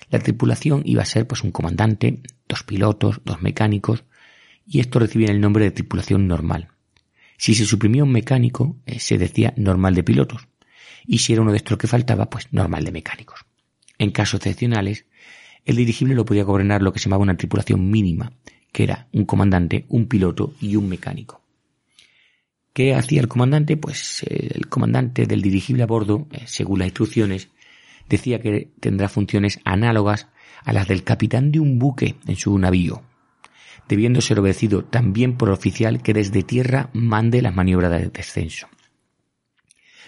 [0.09, 4.03] La tripulación iba a ser pues un comandante, dos pilotos, dos mecánicos,
[4.65, 6.69] y estos recibían el nombre de tripulación normal.
[7.37, 10.47] Si se suprimía un mecánico, eh, se decía normal de pilotos.
[11.05, 13.45] Y si era uno de estos que faltaba, pues normal de mecánicos.
[13.97, 15.05] En casos excepcionales,
[15.65, 18.31] el dirigible lo podía gobernar lo que se llamaba una tripulación mínima,
[18.71, 21.41] que era un comandante, un piloto y un mecánico.
[22.73, 23.77] ¿Qué hacía el comandante?
[23.77, 27.49] Pues eh, el comandante del dirigible a bordo, eh, según las instrucciones,
[28.07, 30.27] decía que tendrá funciones análogas
[30.63, 33.03] a las del capitán de un buque en su navío,
[33.87, 38.67] debiendo ser obedecido también por oficial que desde tierra mande las maniobras de descenso.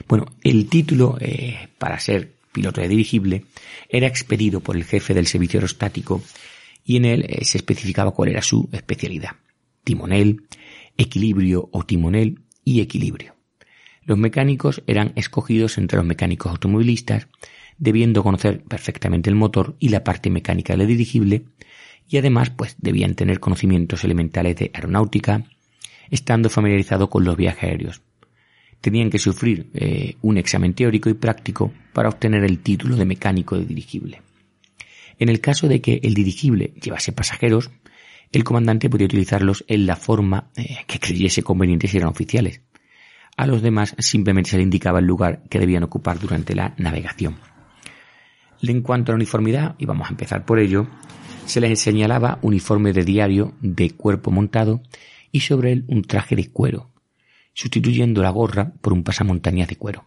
[0.07, 3.45] Bueno, el título eh, para ser piloto de dirigible
[3.89, 6.21] era expedido por el jefe del servicio aerostático
[6.83, 9.31] y en él eh, se especificaba cuál era su especialidad.
[9.83, 10.43] Timonel,
[10.97, 13.35] equilibrio o timonel y equilibrio.
[14.03, 17.27] Los mecánicos eran escogidos entre los mecánicos automovilistas,
[17.77, 21.43] debiendo conocer perfectamente el motor y la parte mecánica del dirigible,
[22.07, 25.45] y además pues debían tener conocimientos elementales de aeronáutica,
[26.09, 28.01] estando familiarizado con los viajes aéreos.
[28.81, 33.57] Tenían que sufrir eh, un examen teórico y práctico para obtener el título de mecánico
[33.57, 34.21] de dirigible.
[35.19, 37.69] En el caso de que el dirigible llevase pasajeros,
[38.31, 42.61] el comandante podía utilizarlos en la forma eh, que creyese conveniente si eran oficiales.
[43.37, 47.37] A los demás simplemente se le indicaba el lugar que debían ocupar durante la navegación.
[48.61, 50.87] En cuanto a la uniformidad, y vamos a empezar por ello,
[51.45, 54.81] se les señalaba uniforme de diario de cuerpo montado
[55.31, 56.91] y sobre él un traje de cuero,
[57.53, 60.05] sustituyendo la gorra por un pasamontañas de cuero.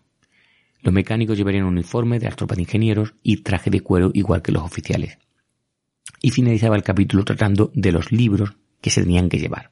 [0.80, 4.42] Los mecánicos llevarían un uniforme de las tropas de ingenieros y traje de cuero igual
[4.42, 5.18] que los oficiales.
[6.20, 9.70] Y finalizaba el capítulo tratando de los libros que se tenían que llevar.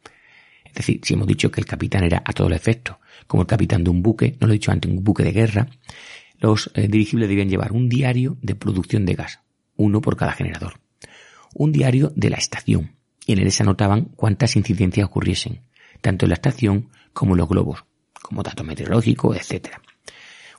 [0.64, 3.46] Es decir, si hemos dicho que el capitán era a todo el efecto, como el
[3.46, 5.68] capitán de un buque, no lo he dicho antes, un buque de guerra,
[6.38, 9.40] los eh, dirigibles debían llevar un diario de producción de gas,
[9.76, 10.82] uno por cada generador
[11.54, 15.62] un diario de la estación, y en él se anotaban cuántas incidencias ocurriesen,
[16.00, 17.84] tanto en la estación como en los globos,
[18.20, 19.76] como datos meteorológicos, etc.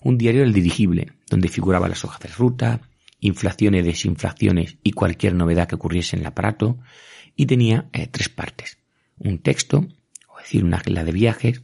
[0.01, 2.81] Un diario del dirigible, donde figuraban las hojas de ruta,
[3.23, 6.77] inflaciones, desinflaciones y cualquier novedad que ocurriese en el aparato,
[7.35, 8.77] y tenía eh, tres partes.
[9.17, 9.87] Un texto,
[10.27, 11.61] o decir, una agenda de viajes,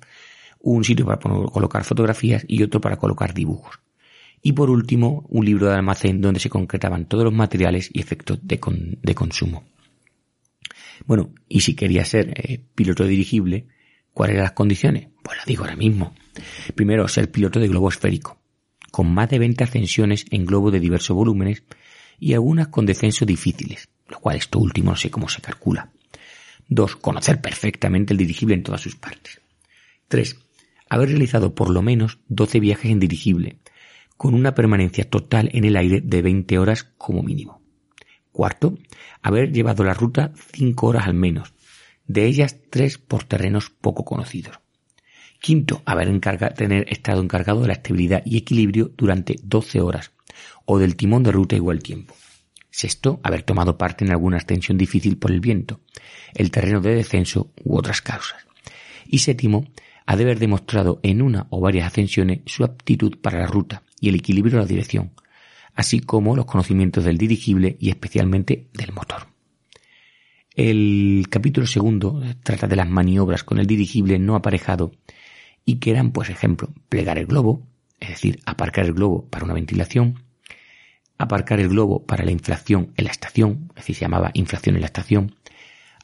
[0.59, 3.79] un sitio para colocar fotografías y otro para colocar dibujos
[4.41, 8.39] y por último un libro de almacén donde se concretaban todos los materiales y efectos
[8.41, 9.65] de, consumo.
[11.05, 13.67] Bueno, y si quería ser eh, piloto dirigible,
[14.13, 15.09] ¿cuáles eran las condiciones?
[15.23, 16.13] Pues las digo ahora mismo.
[16.75, 18.38] Primero, ser piloto de globo esférico,
[18.91, 21.63] con más de 20 ascensiones en globo de diversos volúmenes
[22.19, 25.91] y algunas con descensos difíciles, lo cual esto último no sé cómo se calcula.
[26.67, 29.41] Dos, conocer perfectamente el dirigible en todas sus partes.
[30.07, 30.37] Tres,
[30.89, 33.57] haber realizado por lo menos 12 viajes en dirigible,
[34.17, 37.61] con una permanencia total en el aire de 20 horas como mínimo.
[38.31, 38.77] Cuarto,
[39.21, 41.53] haber llevado la ruta 5 horas al menos,
[42.05, 44.59] de ellas tres por terrenos poco conocidos.
[45.39, 46.19] Quinto, haber
[46.55, 50.11] tener estado encargado de la estabilidad y equilibrio durante 12 horas,
[50.65, 52.13] o del timón de ruta igual tiempo.
[52.69, 55.79] Sexto, haber tomado parte en alguna ascensión difícil por el viento,
[56.35, 58.45] el terreno de descenso u otras causas.
[59.07, 59.65] Y séptimo,
[60.05, 64.09] ha de haber demostrado en una o varias ascensiones su aptitud para la ruta y
[64.09, 65.11] el equilibrio de la dirección,
[65.73, 69.27] así como los conocimientos del dirigible y especialmente del motor.
[70.53, 74.91] El capítulo segundo trata de las maniobras con el dirigible no aparejado
[75.69, 77.61] y que eran, pues ejemplo, plegar el globo,
[77.99, 80.23] es decir, aparcar el globo para una ventilación,
[81.19, 84.81] aparcar el globo para la inflación en la estación, es decir, se llamaba inflación en
[84.81, 85.35] la estación,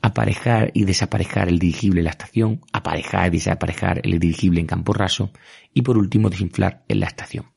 [0.03, 4.93] aparejar y desaparejar el dirigible en la estación, aparejar y desaparejar el dirigible en campo
[4.93, 5.31] raso
[5.73, 7.47] y por último desinflar en la estación.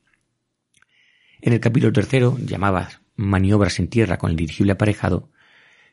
[1.43, 5.31] En el capítulo tercero, llamadas maniobras en tierra con el dirigible aparejado,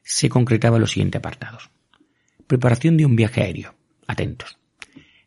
[0.02, 1.72] se concretaba los siguientes apartados.
[2.48, 3.76] Preparación de un viaje aéreo.
[4.08, 4.60] Atentos.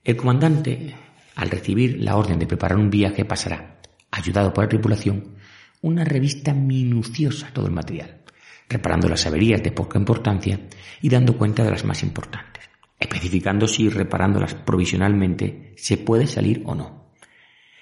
[0.08, 0.94] El comandante,
[1.34, 3.78] al recibir la orden de preparar un viaje, pasará,
[4.10, 5.36] ayudado por la tripulación,
[5.82, 8.22] una revista minuciosa todo el material,
[8.70, 10.60] reparando las averías de poca importancia
[11.02, 16.74] y dando cuenta de las más importantes, especificando si reparándolas provisionalmente se puede salir o
[16.74, 17.12] no.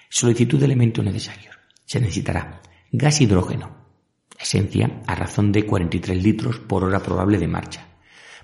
[0.08, 1.56] Solicitud de elementos necesarios.
[1.84, 2.60] Se necesitará
[2.90, 3.86] gas hidrógeno,
[4.36, 7.86] esencia a razón de 43 litros por hora probable de marcha,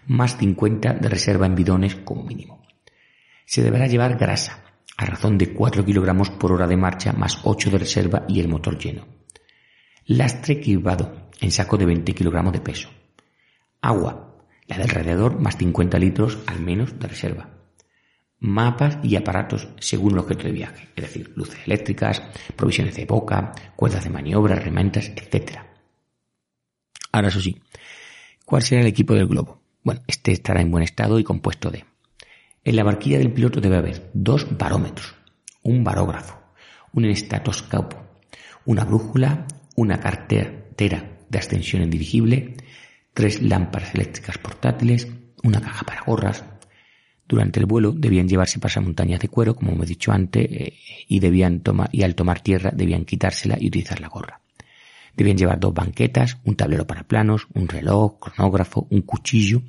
[0.07, 2.62] más 50 de reserva en bidones como mínimo.
[3.53, 4.65] Se deberá llevar grasa,
[4.97, 8.49] a razón de 4 kilogramos por hora de marcha más 8 de reserva y el
[8.49, 9.07] motor lleno.
[10.07, 12.89] Lastre equipado en saco de 20 kilogramos de peso.
[13.83, 14.39] Agua,
[14.69, 17.51] la de alrededor más 50 litros al menos de reserva.
[18.39, 22.23] Mapas y aparatos según el objeto de viaje, es decir, luces eléctricas,
[22.57, 25.59] provisiones de boca, cuerdas de maniobra, herramientas, etc.
[27.13, 27.61] Ahora eso sí,
[28.47, 29.61] ¿cuál será el equipo del globo?
[29.83, 31.92] Bueno, este estará en buen estado y compuesto de...
[32.65, 35.15] En la barquilla del piloto debe haber dos barómetros,
[35.63, 36.41] un barógrafo,
[36.93, 37.97] un estatoscopo,
[38.67, 42.57] una brújula, una cartera de ascensión en dirigible,
[43.15, 45.09] tres lámparas eléctricas portátiles,
[45.43, 46.45] una caja para gorras.
[47.27, 50.75] Durante el vuelo debían llevarse pasamontañas de cuero, como hemos dicho antes, eh,
[51.09, 54.42] y debían tomar, y al tomar tierra debían quitársela y utilizar la gorra.
[55.17, 59.63] Debían llevar dos banquetas, un tablero para planos, un reloj, cronógrafo, un cuchillo,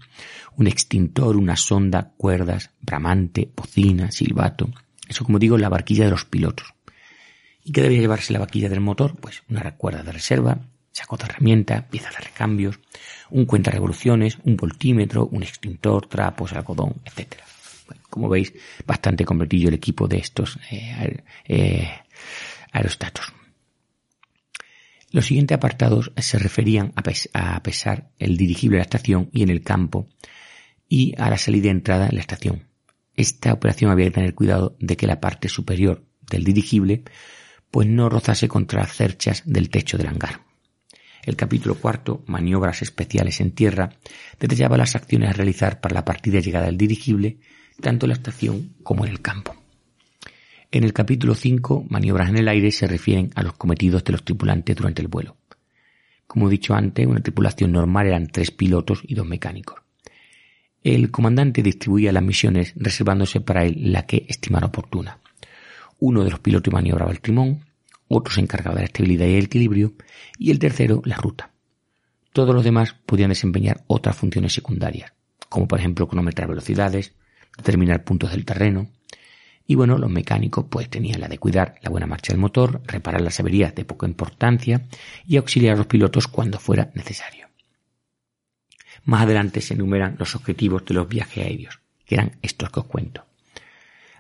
[0.56, 4.69] un extintor, una sonda, cuerdas, bramante, bocina, silbato.
[5.08, 6.73] Eso, como digo, la barquilla de los pilotos.
[7.63, 9.15] ¿Y qué debía llevarse la barquilla del motor?
[9.19, 10.60] Pues una cuerda de reserva,
[10.91, 12.79] saco de herramienta, piezas de recambios,
[13.29, 17.36] un cuenta revoluciones, un voltímetro, un extintor, trapos, algodón, etc.
[18.10, 18.53] como veis,
[18.86, 21.89] bastante completillo el equipo de estos eh, eh,
[22.71, 23.34] aerostatos.
[25.13, 29.62] Los siguientes apartados se referían a, pesar el dirigible de la estación y en el
[29.62, 30.10] campo
[30.89, 32.63] y a la salida y entrada en la estación.
[33.15, 37.04] Esta operación había que tener cuidado de que la parte superior del dirigible
[37.69, 40.41] pues no rozase contra las cerchas del techo del hangar.
[41.21, 43.91] El capítulo cuarto, maniobras especiales en tierra,
[44.39, 47.38] detallaba las acciones a realizar para la partida y llegada del dirigible,
[47.80, 49.62] tanto en la estación como en el campo.
[50.73, 54.25] En el capítulo 5, maniobras en el aire, se refieren a los cometidos de los
[54.25, 55.38] tripulantes durante el vuelo.
[56.25, 59.79] Como he dicho antes, una tripulación normal eran tres pilotos y dos mecánicos.
[60.83, 65.19] El comandante distribuía las misiones reservándose para él la que estimara oportuna.
[65.99, 67.65] Uno de los pilotos maniobraba el timón,
[68.07, 69.93] otro se encargaba de la estabilidad y el equilibrio,
[70.39, 71.51] y el tercero la ruta.
[72.31, 75.13] Todos los demás podían desempeñar otras funciones secundarias,
[75.49, 77.13] como por ejemplo cronometrar velocidades,
[77.57, 78.89] determinar puntos del terreno,
[79.65, 83.21] y bueno, los mecánicos pues tenían la de cuidar la buena marcha del motor, reparar
[83.21, 84.86] las averías de poca importancia
[85.26, 87.47] y auxiliar a los pilotos cuando fuera necesario.
[89.06, 92.86] Más adelante se enumeran los objetivos de los viajes aéreos, que eran estos que os
[92.86, 93.26] cuento.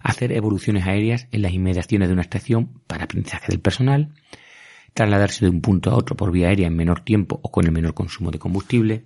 [0.01, 4.13] Hacer evoluciones aéreas en las inmediaciones de una estación para aprendizaje del personal,
[4.93, 7.71] trasladarse de un punto a otro por vía aérea en menor tiempo o con el
[7.71, 9.05] menor consumo de combustible,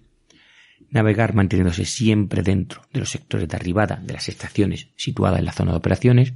[0.90, 5.52] navegar manteniéndose siempre dentro de los sectores de arribada de las estaciones situadas en la
[5.52, 6.34] zona de operaciones,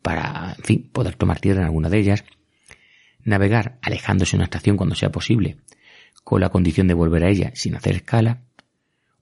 [0.00, 2.24] para, en fin, poder tomar tierra en alguna de ellas,
[3.24, 5.58] navegar alejándose de una estación cuando sea posible,
[6.24, 8.42] con la condición de volver a ella sin hacer escala,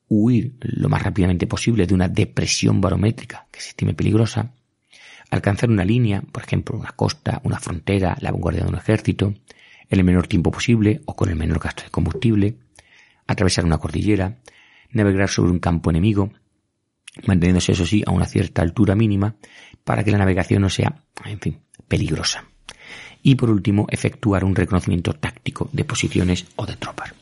[0.09, 4.55] huir lo más rápidamente posible de una depresión barométrica que se estime peligrosa,
[5.31, 9.35] alcanzar una línea, por ejemplo, una costa, una frontera, la vanguardia de un ejército,
[9.89, 12.57] en el menor tiempo posible o con el menor gasto de combustible,
[13.31, 14.39] atravesar una cordillera,
[14.91, 16.33] navegar sobre un campo enemigo,
[17.27, 19.37] manteniéndose eso sí a una cierta altura mínima
[19.85, 22.45] para que la navegación no sea, en fin, peligrosa.
[23.23, 27.15] Y por último, efectuar un reconocimiento táctico de posiciones o de tropas.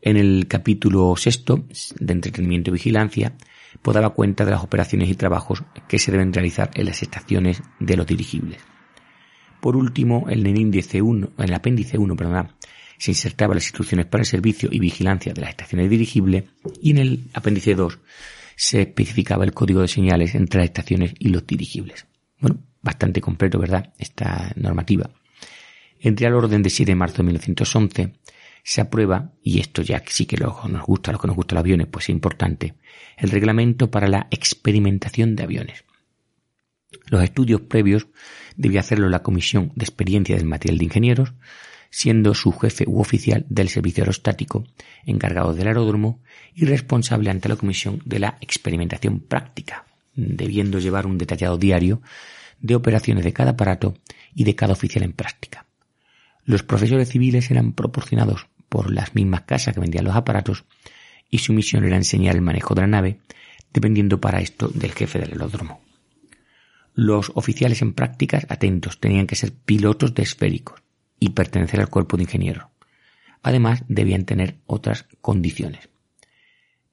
[0.00, 1.64] En el capítulo sexto
[1.98, 3.34] de entretenimiento y vigilancia
[3.82, 7.62] pues daba cuenta de las operaciones y trabajos que se deben realizar en las estaciones
[7.78, 8.58] de los dirigibles.
[9.60, 12.52] Por último, en el índice 1, en el apéndice 1, perdón,
[12.98, 16.44] se insertaban las instrucciones para el servicio y vigilancia de las estaciones dirigibles
[16.80, 17.98] y en el apéndice 2
[18.56, 22.06] se especificaba el código de señales entre las estaciones y los dirigibles.
[22.40, 23.92] Bueno, bastante completo, ¿verdad?
[23.98, 25.10] Esta normativa.
[26.00, 28.12] Entre al orden de 7 de marzo de 1911
[28.62, 31.62] se aprueba, y esto ya sí que nos gusta, a los que nos gustan los
[31.62, 32.74] aviones, pues es importante,
[33.16, 35.84] el reglamento para la experimentación de aviones.
[37.06, 38.08] Los estudios previos
[38.56, 41.32] debía hacerlo la Comisión de Experiencia del Material de Ingenieros,
[41.96, 44.64] siendo su jefe u oficial del servicio aerostático,
[45.06, 46.20] encargado del aeródromo
[46.54, 52.02] y responsable ante la Comisión de la Experimentación Práctica, debiendo llevar un detallado diario
[52.60, 53.94] de operaciones de cada aparato
[54.34, 55.64] y de cada oficial en práctica.
[56.44, 60.66] Los profesores civiles eran proporcionados por las mismas casas que vendían los aparatos
[61.30, 63.20] y su misión era enseñar el manejo de la nave,
[63.72, 65.80] dependiendo para esto del jefe del aeródromo.
[66.92, 70.82] Los oficiales en prácticas atentos tenían que ser pilotos de esféricos
[71.18, 72.66] y pertenecer al cuerpo de ingenieros.
[73.42, 75.88] Además, debían tener otras condiciones.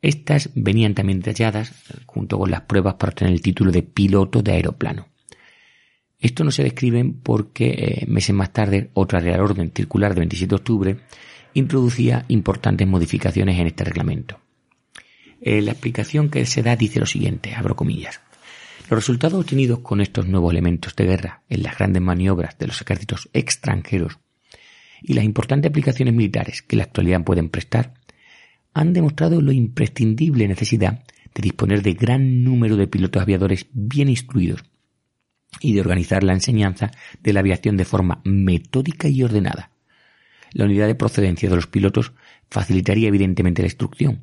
[0.01, 1.74] Estas venían también detalladas
[2.05, 5.07] junto con las pruebas para obtener el título de piloto de aeroplano.
[6.19, 10.49] Esto no se describe porque eh, meses más tarde otra Real Orden Circular de 27
[10.49, 10.97] de octubre
[11.53, 14.39] introducía importantes modificaciones en este reglamento.
[15.41, 18.21] Eh, la explicación que se da dice lo siguiente, abro comillas.
[18.89, 22.81] Los resultados obtenidos con estos nuevos elementos de guerra en las grandes maniobras de los
[22.81, 24.19] ejércitos extranjeros
[25.01, 27.93] y las importantes aplicaciones militares que la actualidad pueden prestar
[28.73, 31.03] han demostrado la imprescindible necesidad
[31.34, 34.63] de disponer de gran número de pilotos aviadores bien instruidos
[35.61, 39.71] y de organizar la enseñanza de la aviación de forma metódica y ordenada.
[40.51, 42.11] La unidad de procedencia de los pilotos
[42.49, 44.21] facilitaría evidentemente la instrucción,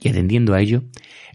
[0.00, 0.84] y atendiendo a ello,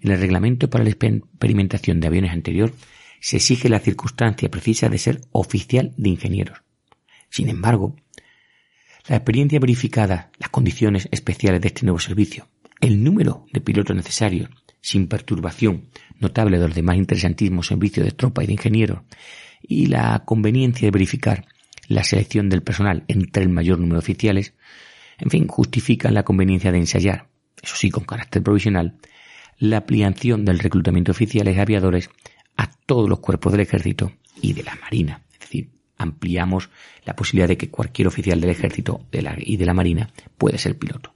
[0.02, 2.74] en el reglamento para la experimentación de aviones anterior
[3.20, 6.62] se exige la circunstancia precisa de ser oficial de ingenieros.
[7.30, 7.96] Sin embargo,
[9.08, 12.48] la experiencia verificada, las condiciones especiales de este nuevo servicio,
[12.80, 14.50] el número de pilotos necesarios,
[14.82, 15.90] sin perturbación
[16.20, 19.02] notable de los demás interesantísimos servicios de tropa y de ingenieros,
[19.62, 21.46] y la conveniencia de verificar
[21.88, 24.54] la selección del personal entre el mayor número de oficiales,
[25.18, 27.29] en fin, justifican la conveniencia de ensayar,
[27.62, 28.98] eso sí con carácter provisional,
[29.58, 32.10] la ampliación del reclutamiento de oficiales aviadores
[32.58, 35.24] a todos los cuerpos del ejército y de la marina.
[35.34, 36.70] Es decir, ampliamos
[37.06, 41.14] la posibilidad de que cualquier oficial del ejército y de la marina puede ser piloto.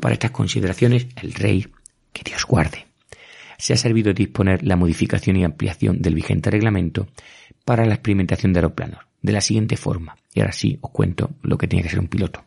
[0.00, 1.66] Para estas consideraciones, el rey,
[2.12, 2.86] que Dios guarde,
[3.58, 7.08] se ha servido de disponer la modificación y ampliación del vigente reglamento
[7.64, 10.16] para la experimentación de aeroplanos, de la siguiente forma.
[10.34, 12.45] Y ahora sí os cuento lo que tiene que ser un piloto.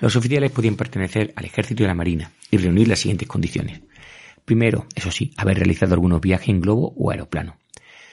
[0.00, 3.80] Los oficiales podían pertenecer al ejército y a la marina y reunir las siguientes condiciones.
[4.44, 7.58] Primero, eso sí, haber realizado algunos viajes en globo o aeroplano.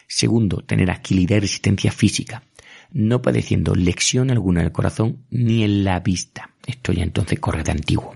[0.08, 2.44] Segundo, tener agilidad y resistencia física,
[2.92, 6.52] no padeciendo lección alguna en el corazón ni en la vista.
[6.66, 8.16] Esto ya entonces corre de antiguo.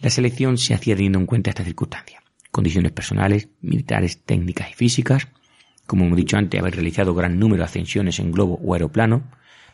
[0.00, 2.22] La selección se hacía teniendo en cuenta esta circunstancia.
[2.50, 5.28] Condiciones personales, militares, técnicas y físicas,
[5.86, 9.22] como hemos dicho antes, haber realizado gran número de ascensiones en globo o aeroplano,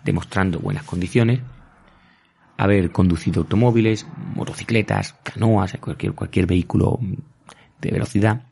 [0.05, 1.41] demostrando buenas condiciones,
[2.61, 6.99] haber conducido automóviles, motocicletas, canoas, cualquier, cualquier vehículo
[7.81, 8.43] de velocidad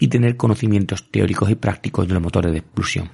[0.00, 3.10] y tener conocimientos teóricos y prácticos de los motores de explosión.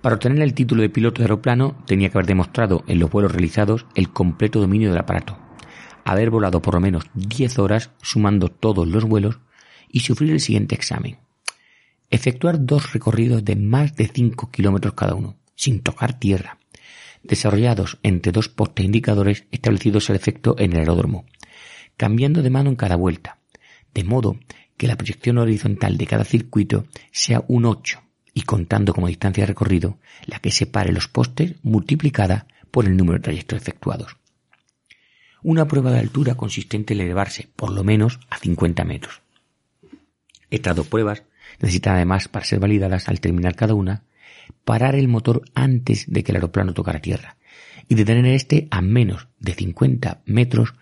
[0.00, 3.32] Para obtener el título de piloto de aeroplano tenía que haber demostrado en los vuelos
[3.32, 5.36] realizados el completo dominio del aparato,
[6.06, 9.40] haber volado por lo menos 10 horas sumando todos los vuelos
[9.90, 11.18] y sufrir el siguiente examen.
[12.08, 16.59] Efectuar dos recorridos de más de 5 kilómetros cada uno, sin tocar tierra,
[17.22, 21.26] desarrollados entre dos postes indicadores establecidos al efecto en el aeródromo,
[21.96, 23.38] cambiando de mano en cada vuelta,
[23.94, 24.38] de modo
[24.76, 28.00] que la proyección horizontal de cada circuito sea un 8
[28.32, 33.18] y contando como distancia de recorrido la que separe los postes multiplicada por el número
[33.18, 34.16] de trayectos efectuados.
[35.42, 39.22] Una prueba de altura consistente en elevarse por lo menos a 50 metros.
[40.50, 41.22] Estas dos pruebas
[41.60, 44.04] necesitan además, para ser validadas al terminar cada una,
[44.64, 47.36] parar el motor antes de que el aeroplano tocara tierra
[47.88, 50.74] y detener este a menos de 50 metros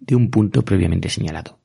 [0.00, 1.58] de un punto previamente señalado.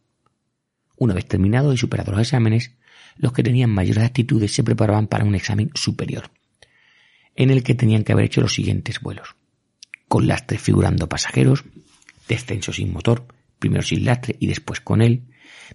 [0.97, 2.75] Una vez terminados y superados los exámenes,
[3.15, 6.29] los que tenían mayores actitudes se preparaban para un examen superior,
[7.35, 9.35] en el que tenían que haber hecho los siguientes vuelos.
[10.07, 11.63] Con lastre figurando pasajeros,
[12.27, 13.25] descenso sin motor,
[13.59, 15.23] primero sin lastre y después con él,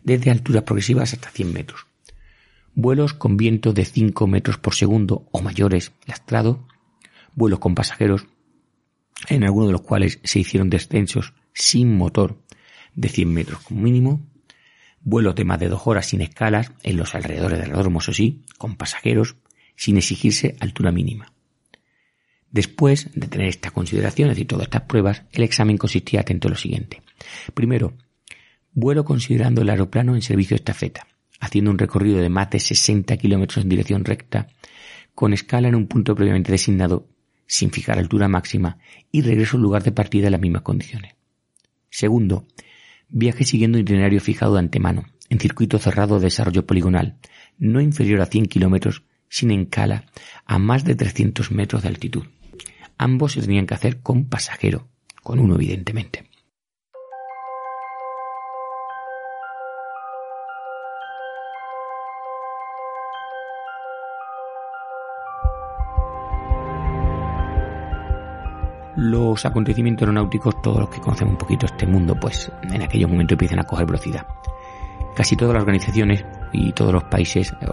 [0.02, 1.86] desde alturas progresivas hasta 100 metros,
[2.74, 6.66] vuelos con viento de 5 metros por segundo o mayores lastrado,
[7.34, 8.26] vuelos con pasajeros,
[9.28, 12.38] en algunos de los cuales se hicieron descensos sin motor
[12.94, 14.20] de 100 metros como mínimo,
[15.00, 18.42] vuelos de más de dos horas sin escalas en los alrededores del aeródromo, eso sí,
[18.58, 19.36] con pasajeros,
[19.76, 21.32] sin exigirse altura mínima.
[22.50, 26.58] Después de tener estas consideraciones y todas estas pruebas, el examen consistía atento en lo
[26.58, 27.02] siguiente.
[27.52, 27.94] Primero,
[28.72, 31.06] vuelo considerando el aeroplano en servicio de estafeta,
[31.44, 34.48] haciendo un recorrido de más de 60 kilómetros en dirección recta,
[35.14, 37.08] con escala en un punto previamente designado,
[37.46, 38.78] sin fijar altura máxima,
[39.12, 41.14] y regreso al lugar de partida en las mismas condiciones.
[41.90, 42.46] Segundo,
[43.08, 47.18] viaje siguiendo un itinerario fijado de antemano, en circuito cerrado de desarrollo poligonal,
[47.58, 50.06] no inferior a 100 kilómetros, sin encala,
[50.44, 52.24] a más de 300 metros de altitud.
[52.98, 54.88] Ambos se tenían que hacer con pasajero,
[55.22, 56.24] con uno evidentemente.
[69.10, 73.34] Los acontecimientos aeronáuticos, todos los que conocen un poquito este mundo, pues en aquellos momentos
[73.34, 74.26] empiezan a coger velocidad.
[75.14, 77.66] Casi todas las organizaciones y todos los países eh,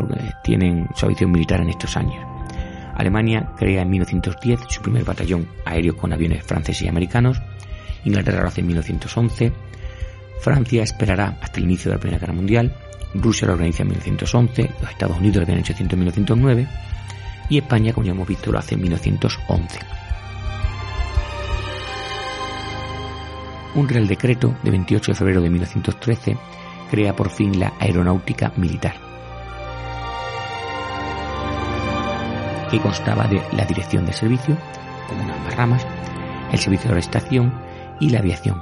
[0.44, 2.24] tienen su aviación militar en estos años.
[2.96, 7.42] Alemania crea en 1910 su primer batallón aéreo con aviones franceses y americanos.
[8.04, 9.52] Inglaterra lo hace en 1911.
[10.42, 12.76] Francia esperará hasta el inicio de la Primera Guerra Mundial.
[13.16, 14.70] Rusia lo organiza en 1911.
[14.82, 16.68] Los Estados Unidos lo hecho en 1909.
[17.50, 20.01] Y España, como ya hemos visto, lo hace en 1911.
[23.76, 26.38] Un Real Decreto de 28 de febrero de 1913
[26.90, 28.96] crea por fin la aeronáutica militar,
[32.70, 34.58] que constaba de la dirección de servicio,
[35.08, 35.88] como ambas ramas,
[36.52, 37.54] el servicio de estación
[38.00, 38.62] y la aviación.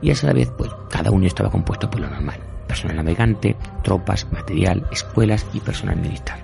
[0.00, 4.30] Y a esa vez, pues cada uno estaba compuesto por lo normal, personal navegante, tropas,
[4.32, 6.40] material, escuelas y personal militar.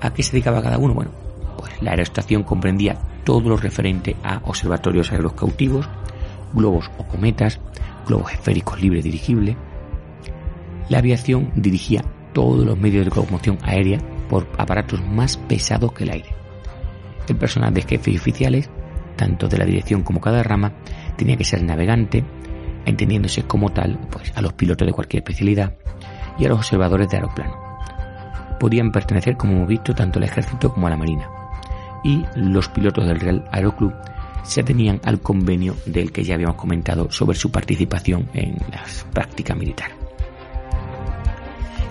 [0.00, 0.94] ¿A qué se dedicaba cada uno?
[0.94, 1.10] Bueno,
[1.56, 5.88] pues la aeroestación comprendía todo lo referente a observatorios aerocautivos,
[6.52, 7.60] globos o cometas,
[8.06, 9.56] globos esféricos libre dirigible.
[10.88, 13.98] La aviación dirigía todos los medios de locomoción aérea
[14.28, 16.28] por aparatos más pesados que el aire.
[17.28, 18.70] El personal de jefes y oficiales,
[19.16, 20.72] tanto de la dirección como cada rama,
[21.16, 22.24] tenía que ser navegante,
[22.86, 25.74] entendiéndose como tal pues, a los pilotos de cualquier especialidad
[26.38, 27.54] y a los observadores de aeroplano.
[28.58, 31.28] Podían pertenecer, como hemos visto, tanto al ejército como a la marina.
[32.02, 33.92] Y los pilotos del Real Aeroclub
[34.42, 39.56] se atenían al convenio del que ya habíamos comentado sobre su participación en las prácticas
[39.56, 39.96] militares.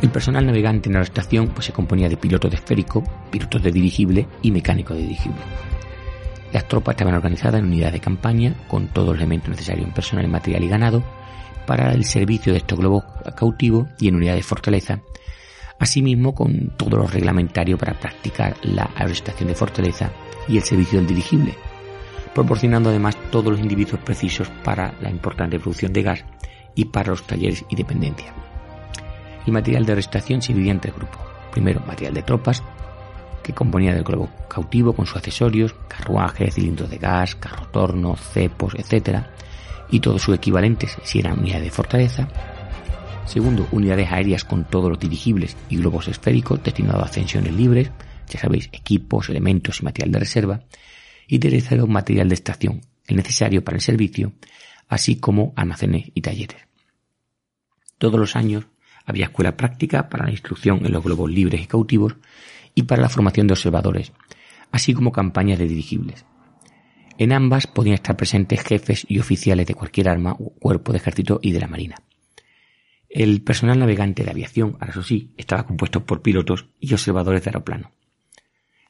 [0.01, 3.71] El personal navegante en la estación pues, se componía de pilotos de esférico, pilotos de
[3.71, 5.41] dirigible y mecánicos de dirigible.
[6.53, 10.27] Las tropas estaban organizadas en unidades de campaña con todos los elementos necesarios en personal,
[10.29, 11.03] material y ganado
[11.67, 13.03] para el servicio de estos globos
[13.35, 15.01] cautivos y en unidades de fortaleza,
[15.77, 20.11] asimismo con todo lo reglamentario para practicar la aeroestación de fortaleza
[20.47, 21.53] y el servicio del dirigible,
[22.33, 26.25] proporcionando además todos los individuos precisos para la importante producción de gas
[26.75, 28.33] y para los talleres y dependencia.
[29.45, 31.21] El material de arrestación se dividía en tres grupos.
[31.51, 32.63] Primero, material de tropas,
[33.41, 39.23] que componía del globo cautivo con sus accesorios, carruajes, cilindros de gas, carrotorno, cepos, etc.
[39.89, 42.27] Y todos sus equivalentes si eran unidades de fortaleza.
[43.25, 47.91] Segundo, unidades aéreas con todos los dirigibles y globos esféricos destinados a ascensiones libres,
[48.27, 50.61] ya sabéis, equipos, elementos y material de reserva
[51.29, 54.33] y tercero material de estación, el necesario para el servicio,
[54.87, 56.57] así como almacenes y talleres.
[57.99, 58.65] Todos los años
[59.05, 62.15] había escuela práctica para la instrucción en los globos libres y cautivos
[62.73, 64.11] y para la formación de observadores,
[64.71, 66.25] así como campañas de dirigibles.
[67.19, 71.39] En ambas podían estar presentes jefes y oficiales de cualquier arma o cuerpo de ejército
[71.43, 71.95] y de la marina.
[73.07, 77.49] El personal navegante de aviación, ahora eso sí, estaba compuesto por pilotos y observadores de
[77.49, 77.91] aeroplano.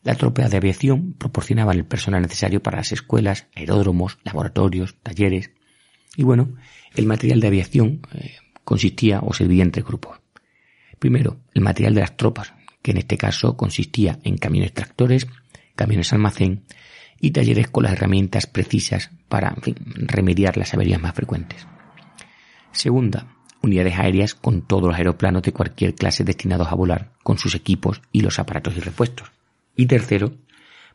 [0.03, 5.51] La tropa de aviación proporcionaba el personal necesario para las escuelas, aeródromos, laboratorios, talleres.
[6.15, 6.55] Y bueno,
[6.95, 10.19] el material de aviación eh, consistía o servía entre grupos.
[10.99, 15.27] Primero, el material de las tropas, que en este caso consistía en camiones tractores,
[15.75, 16.63] camiones almacén
[17.19, 21.67] y talleres con las herramientas precisas para remediar las averías más frecuentes.
[22.71, 27.55] Segunda, unidades aéreas con todos los aeroplanos de cualquier clase destinados a volar, con sus
[27.55, 29.38] equipos y los aparatos y repuestos.
[29.79, 30.33] Y tercero,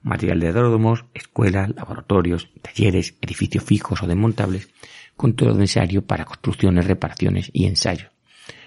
[0.03, 4.68] material de aeródromos, escuelas, laboratorios, talleres, edificios fijos o desmontables,
[5.16, 8.11] con todo lo necesario para construcciones, reparaciones y ensayos.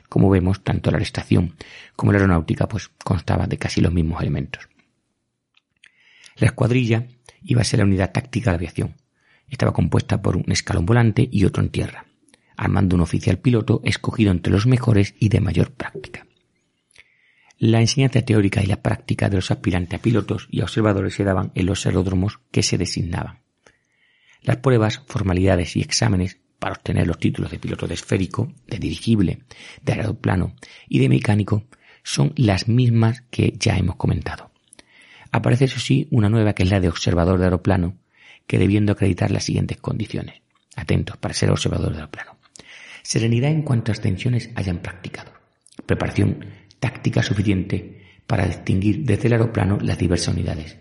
[0.09, 1.53] Como vemos, tanto la estación
[1.95, 4.67] como la aeronáutica pues constaba de casi los mismos elementos.
[6.37, 7.05] La escuadrilla
[7.43, 8.95] iba a ser la unidad táctica de aviación.
[9.47, 12.07] Estaba compuesta por un escalón volante y otro en tierra,
[12.55, 16.26] armando un oficial piloto escogido entre los mejores y de mayor práctica.
[17.59, 21.51] La enseñanza teórica y la práctica de los aspirantes a pilotos y observadores se daban
[21.55, 23.39] en los aeródromos que se designaban.
[24.41, 29.39] Las pruebas, formalidades y exámenes para obtener los títulos de piloto de esférico, de dirigible,
[29.81, 30.55] de aeroplano
[30.87, 31.63] y de mecánico
[32.03, 34.51] son las mismas que ya hemos comentado.
[35.31, 37.97] Aparece eso sí una nueva que es la de observador de aeroplano,
[38.45, 40.41] que debiendo acreditar las siguientes condiciones.
[40.75, 42.37] Atentos para ser observador de aeroplano.
[43.01, 45.31] Serenidad en cuanto a extensiones hayan practicado.
[45.85, 46.45] Preparación
[46.79, 50.77] táctica suficiente para distinguir desde el aeroplano las diversas unidades.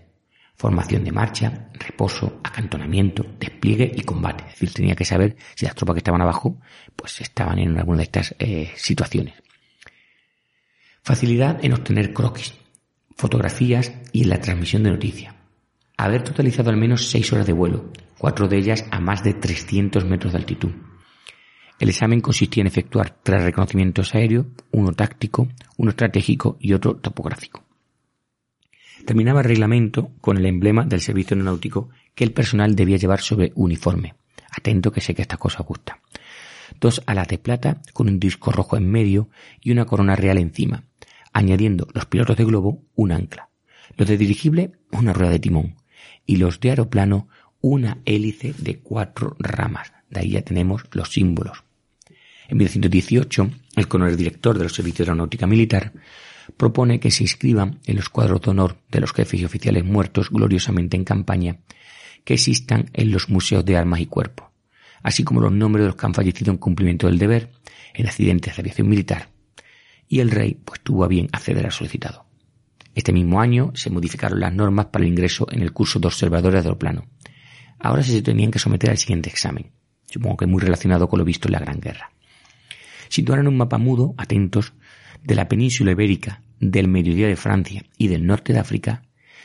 [0.56, 4.44] Formación de marcha, reposo, acantonamiento, despliegue y combate.
[4.44, 6.58] Es decir, tenía que saber si las tropas que estaban abajo
[6.94, 9.34] pues estaban en alguna de estas eh, situaciones.
[11.02, 12.54] Facilidad en obtener croquis,
[13.16, 15.34] fotografías y en la transmisión de noticias.
[15.96, 20.04] Haber totalizado al menos seis horas de vuelo, cuatro de ellas a más de 300
[20.04, 20.72] metros de altitud.
[21.78, 27.64] El examen consistía en efectuar tres reconocimientos aéreos, uno táctico, uno estratégico y otro topográfico.
[29.04, 33.52] Terminaba el reglamento con el emblema del servicio aeronáutico que el personal debía llevar sobre
[33.54, 34.14] uniforme.
[34.50, 36.00] Atento que sé que esta cosa gusta.
[36.80, 39.28] Dos alas de plata con un disco rojo en medio
[39.60, 40.84] y una corona real encima,
[41.32, 43.50] añadiendo los pilotos de globo un ancla.
[43.96, 45.76] Los de dirigible una rueda de timón
[46.24, 47.28] y los de aeroplano
[47.60, 49.92] una hélice de cuatro ramas.
[50.10, 51.65] De ahí ya tenemos los símbolos.
[52.48, 55.92] En 1918, el coronel director de los servicios de aeronáutica militar
[56.56, 60.30] propone que se inscriban en los cuadros de honor de los jefes y oficiales muertos
[60.30, 61.58] gloriosamente en campaña
[62.24, 64.50] que existan en los museos de armas y cuerpo,
[65.02, 67.52] así como los nombres de los que han fallecido en cumplimiento del deber
[67.94, 69.28] en accidentes de aviación militar.
[70.08, 72.26] Y el rey pues tuvo a bien acceder al solicitado.
[72.94, 76.62] Este mismo año se modificaron las normas para el ingreso en el curso de observadores
[76.62, 77.06] de aeroplano.
[77.78, 79.72] Ahora se tenían que someter al siguiente examen,
[80.06, 82.10] supongo que muy relacionado con lo visto en la Gran Guerra.
[83.16, 84.74] Situaron un mapa mudo, atentos,
[85.24, 89.04] de la península ibérica, del mediodía de Francia y del norte de África,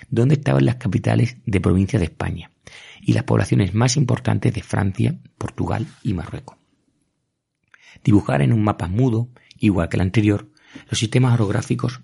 [0.10, 2.52] donde estaban las capitales de provincia de España
[3.00, 6.58] y las poblaciones más importantes de Francia, Portugal y Marruecos.
[8.04, 10.50] Dibujar en un mapa mudo, igual que el anterior,
[10.90, 12.02] los sistemas orográficos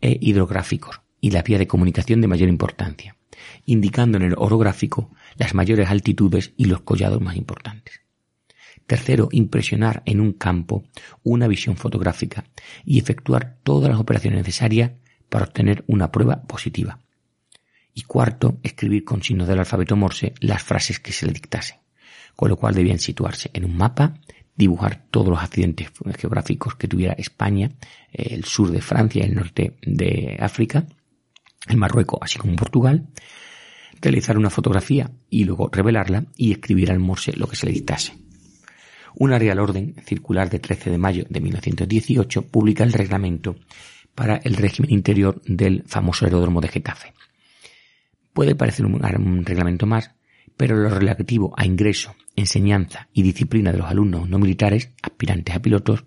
[0.00, 3.16] e hidrográficos y la vía de comunicación de mayor importancia,
[3.64, 8.02] indicando en el orográfico las mayores altitudes y los collados más importantes.
[8.88, 10.82] Tercero, impresionar en un campo
[11.22, 12.46] una visión fotográfica
[12.86, 14.92] y efectuar todas las operaciones necesarias
[15.28, 16.98] para obtener una prueba positiva.
[17.92, 21.76] Y cuarto, escribir con signos del alfabeto Morse las frases que se le dictasen,
[22.34, 24.14] con lo cual debían situarse en un mapa,
[24.56, 27.72] dibujar todos los accidentes geográficos que tuviera España,
[28.10, 30.86] el sur de Francia, el norte de África,
[31.68, 33.08] el Marruecos, así como Portugal,
[34.00, 38.27] realizar una fotografía y luego revelarla y escribir al Morse lo que se le dictase.
[39.14, 43.56] Una Real Orden Circular de 13 de mayo de 1918 publica el reglamento
[44.14, 47.14] para el régimen interior del famoso aeródromo de Getafe.
[48.32, 50.12] Puede parecer un, reglamento más,
[50.56, 55.62] pero lo relativo a ingreso, enseñanza y disciplina de los alumnos no militares, aspirantes a
[55.62, 56.04] pilotos,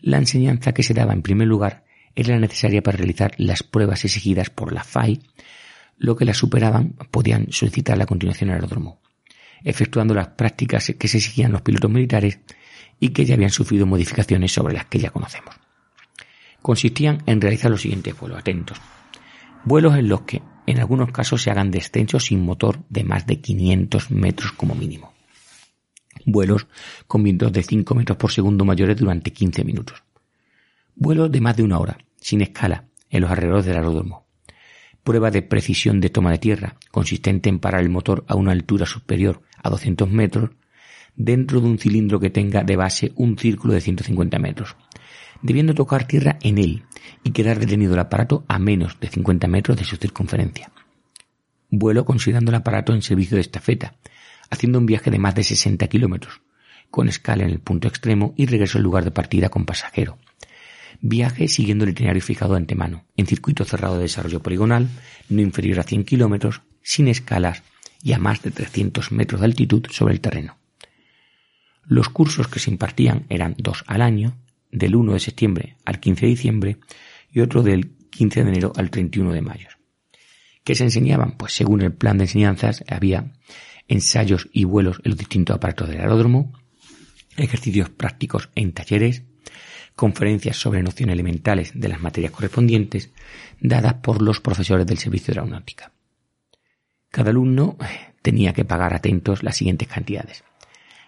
[0.00, 4.04] la enseñanza que se daba en primer lugar era la necesaria para realizar las pruebas
[4.04, 5.20] exigidas por la FAI,
[5.98, 9.00] lo que las superaban podían solicitar la continuación al aeródromo
[9.64, 12.38] efectuando las prácticas que se exigían los pilotos militares
[13.00, 15.54] y que ya habían sufrido modificaciones sobre las que ya conocemos.
[16.62, 18.80] Consistían en realizar los siguientes vuelos, atentos.
[19.64, 23.40] Vuelos en los que, en algunos casos, se hagan descensos sin motor de más de
[23.40, 25.12] 500 metros como mínimo.
[26.24, 26.66] Vuelos
[27.06, 30.02] con vientos de 5 metros por segundo mayores durante 15 minutos.
[30.94, 34.25] Vuelos de más de una hora, sin escala, en los alrededores del aeródromo
[35.06, 38.86] prueba de precisión de toma de tierra, consistente en parar el motor a una altura
[38.86, 40.50] superior a 200 metros,
[41.14, 44.76] dentro de un cilindro que tenga de base un círculo de 150 metros,
[45.42, 46.82] debiendo tocar tierra en él
[47.22, 50.72] y quedar detenido el aparato a menos de 50 metros de su circunferencia.
[51.70, 53.94] Vuelo considerando el aparato en servicio de estafeta,
[54.50, 56.42] haciendo un viaje de más de 60 kilómetros,
[56.90, 60.18] con escala en el punto extremo y regreso al lugar de partida con pasajero,
[61.00, 64.88] Viaje siguiendo el itinerario fijado de antemano, en circuito cerrado de desarrollo poligonal,
[65.28, 67.62] no inferior a 100 kilómetros, sin escalas
[68.02, 70.56] y a más de 300 metros de altitud sobre el terreno.
[71.84, 74.36] Los cursos que se impartían eran dos al año,
[74.72, 76.76] del 1 de septiembre al 15 de diciembre
[77.32, 79.68] y otro del 15 de enero al 31 de mayo.
[80.64, 81.36] ¿Qué se enseñaban?
[81.36, 83.32] Pues según el plan de enseñanzas había
[83.88, 86.52] ensayos y vuelos en los distintos aparatos del aeródromo,
[87.36, 89.22] ejercicios prácticos en talleres,
[89.96, 93.10] conferencias sobre nociones elementales de las materias correspondientes
[93.60, 95.90] dadas por los profesores del servicio de aeronáutica.
[97.10, 100.44] Cada alumno eh, tenía que pagar atentos las siguientes cantidades.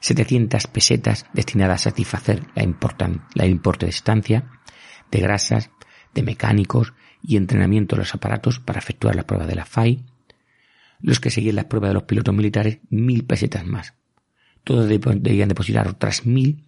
[0.01, 4.51] 700 pesetas destinadas a satisfacer la, la importe de estancia,
[5.11, 5.71] de grasas,
[6.15, 10.05] de mecánicos y entrenamiento de los aparatos para efectuar la prueba de la FAI.
[11.01, 13.95] Los que seguían las pruebas de los pilotos militares, mil pesetas más.
[14.65, 16.68] Todos debían depositar otras mil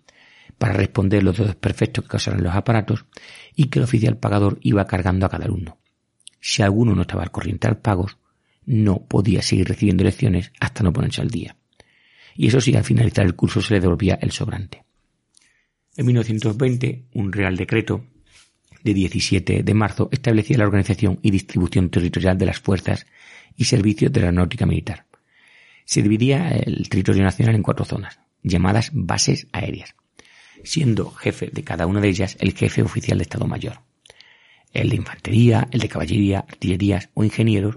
[0.59, 3.05] para responder los dos perfectos que causaran los aparatos
[3.55, 5.78] y que el oficial pagador iba cargando a cada alumno.
[6.40, 8.18] Si alguno no estaba al corriente al pagos,
[8.64, 11.57] no podía seguir recibiendo lecciones hasta no ponerse al día.
[12.34, 14.84] Y eso sí, al finalizar el curso se le devolvía el sobrante.
[15.96, 18.07] En 1920, un real decreto
[18.82, 23.07] de 17 de marzo establecía la organización y distribución territorial de las fuerzas
[23.57, 25.07] y servicios de la náutica militar.
[25.84, 29.94] Se dividía el territorio nacional en cuatro zonas, llamadas bases aéreas,
[30.64, 33.80] siendo jefe de cada una de ellas el jefe oficial de Estado Mayor,
[34.72, 37.76] el de infantería, el de caballería, artillerías o ingenieros,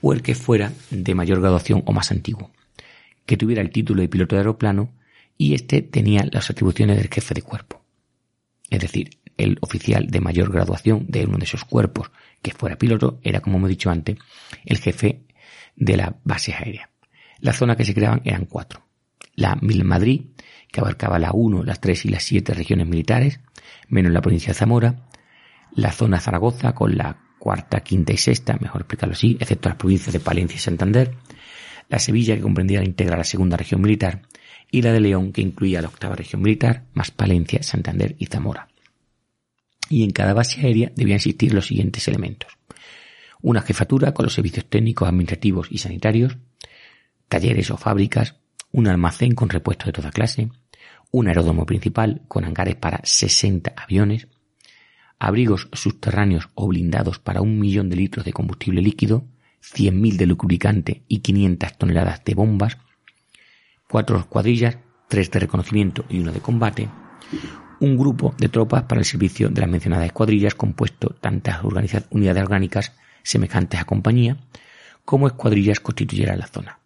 [0.00, 2.50] o el que fuera de mayor graduación o más antiguo,
[3.24, 4.92] que tuviera el título de piloto de aeroplano
[5.38, 7.82] y éste tenía las atribuciones del jefe de cuerpo.
[8.70, 12.10] Es decir, el oficial de mayor graduación de uno de esos cuerpos
[12.42, 14.16] que fuera piloto era, como hemos dicho antes,
[14.64, 15.22] el jefe
[15.76, 16.90] de la base aérea.
[17.40, 18.86] Las zonas que se creaban eran cuatro.
[19.34, 20.26] La Mil Madrid,
[20.74, 23.38] que abarcaba la 1, las 3 y las 7 regiones militares,
[23.88, 25.06] menos la provincia de Zamora.
[25.76, 30.12] La zona Zaragoza, con la cuarta, quinta y sexta, mejor explicarlo así, excepto las provincias
[30.12, 31.14] de Palencia y Santander,
[31.88, 34.22] la Sevilla, que comprendía la íntegra la segunda región militar,
[34.68, 38.66] y la de León, que incluía la octava región militar, más Palencia, Santander y Zamora.
[39.88, 42.50] Y en cada base aérea debían existir los siguientes elementos.
[43.42, 46.36] Una jefatura con los servicios técnicos, administrativos y sanitarios,
[47.28, 48.34] talleres o fábricas,
[48.72, 50.50] un almacén con repuestos de toda clase,
[51.14, 54.26] un aeródromo principal con hangares para 60 aviones,
[55.20, 59.24] abrigos subterráneos o blindados para un millón de litros de combustible líquido,
[59.62, 62.78] 100.000 de lubricante y 500 toneladas de bombas,
[63.88, 66.88] cuatro escuadrillas, tres de reconocimiento y uno de combate,
[67.78, 71.62] un grupo de tropas para el servicio de las mencionadas escuadrillas compuesto tantas
[72.10, 72.92] unidades orgánicas
[73.22, 74.36] semejantes a compañía
[75.04, 76.80] como escuadrillas constituyeran la zona.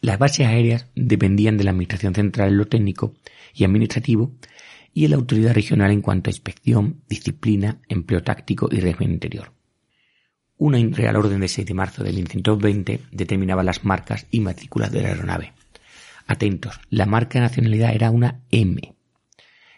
[0.00, 3.14] Las bases aéreas dependían de la Administración Central en lo técnico
[3.54, 4.34] y administrativo
[4.92, 9.52] y en la autoridad regional en cuanto a inspección, disciplina, empleo táctico y régimen interior.
[10.58, 15.02] Una Real Orden de 6 de marzo de 1920 determinaba las marcas y matrículas de
[15.02, 15.52] la aeronave.
[16.26, 18.94] Atentos, la marca de nacionalidad era una M.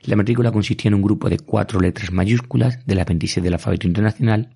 [0.02, 3.88] La matrícula consistía en un grupo de cuatro letras mayúsculas de la 26 del alfabeto
[3.88, 4.54] internacional,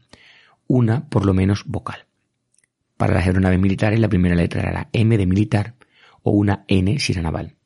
[0.69, 2.07] una por lo menos vocal.
[3.03, 5.75] Para las aeronaves militares la primera letra era la M de militar
[6.23, 7.57] o una N si era naval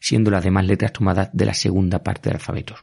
[0.00, 2.74] siendo las demás letras tomadas de la segunda parte del alfabeto.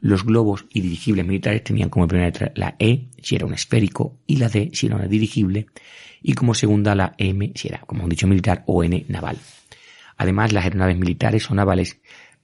[0.00, 4.18] Los globos y dirigibles militares tenían como primera letra la E si era un esférico
[4.26, 5.66] y la D si era una dirigible
[6.22, 9.38] y como segunda la M si era, como hemos dicho, militar o N naval.
[10.16, 12.00] Además, las aeronaves militares o navales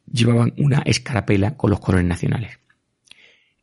[0.09, 2.61] llevaban una escarapela con los colores nacionales.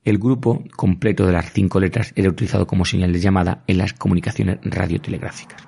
[0.05, 3.93] El grupo completo de las cinco letras era utilizado como señal de llamada en las
[3.93, 5.67] comunicaciones radiotelegráficas.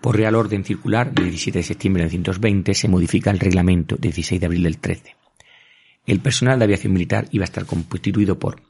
[0.00, 4.40] Por Real Orden Circular del 17 de septiembre de 1920 se modifica el reglamento 16
[4.40, 5.14] de abril del 13.
[6.04, 8.60] El personal de aviación militar iba a estar constituido por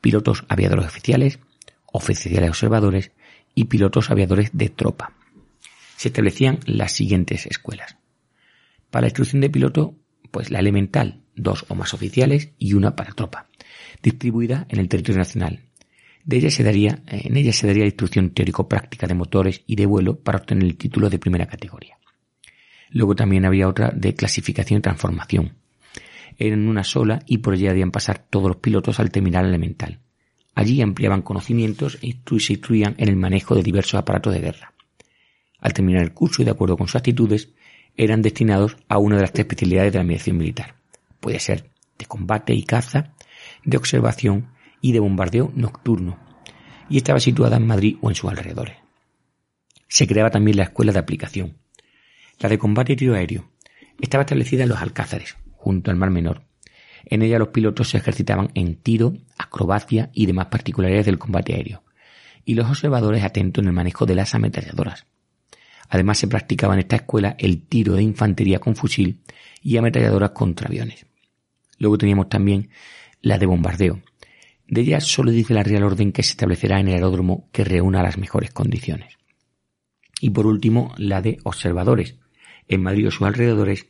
[0.00, 1.40] pilotos aviadores oficiales,
[1.86, 3.10] oficiales observadores
[3.56, 5.14] y pilotos aviadores de tropa.
[5.96, 7.96] Se establecían las siguientes escuelas.
[8.90, 9.96] Para la instrucción de piloto,
[10.30, 13.47] pues la elemental, dos o más oficiales y una para tropa,
[14.02, 15.68] distribuida en el territorio nacional,
[16.28, 20.20] de ella se daría, en ella se daría instrucción teórico-práctica de motores y de vuelo
[20.20, 21.96] para obtener el título de primera categoría.
[22.90, 25.54] Luego también había otra de clasificación y transformación.
[26.36, 30.00] Eran una sola y por ella debían pasar todos los pilotos al terminal elemental.
[30.54, 34.74] Allí ampliaban conocimientos y se instruían en el manejo de diversos aparatos de guerra.
[35.60, 37.54] Al terminar el curso y de acuerdo con sus actitudes,
[37.96, 40.74] eran destinados a una de las tres especialidades de la mediación militar.
[41.20, 43.14] Puede ser de combate y caza,
[43.64, 44.48] de observación
[44.80, 46.18] y de bombardeo nocturno,
[46.88, 48.76] y estaba situada en Madrid o en sus alrededores.
[49.88, 51.56] Se creaba también la escuela de aplicación.
[52.38, 53.50] La de combate y tiro aéreo
[54.00, 56.42] estaba establecida en los Alcázares, junto al Mar Menor.
[57.06, 61.82] En ella los pilotos se ejercitaban en tiro, acrobacia y demás particularidades del combate aéreo,
[62.44, 65.06] y los observadores atentos en el manejo de las ametralladoras.
[65.88, 69.22] Además se practicaba en esta escuela el tiro de infantería con fusil
[69.62, 71.06] y ametralladoras contra aviones.
[71.78, 72.70] Luego teníamos también
[73.20, 74.02] la de bombardeo,
[74.68, 78.02] de ella solo dice la Real Orden que se establecerá en el aeródromo que reúna
[78.02, 79.14] las mejores condiciones.
[80.20, 82.16] Y por último, la de observadores,
[82.68, 83.86] en Madrid o sus alrededores,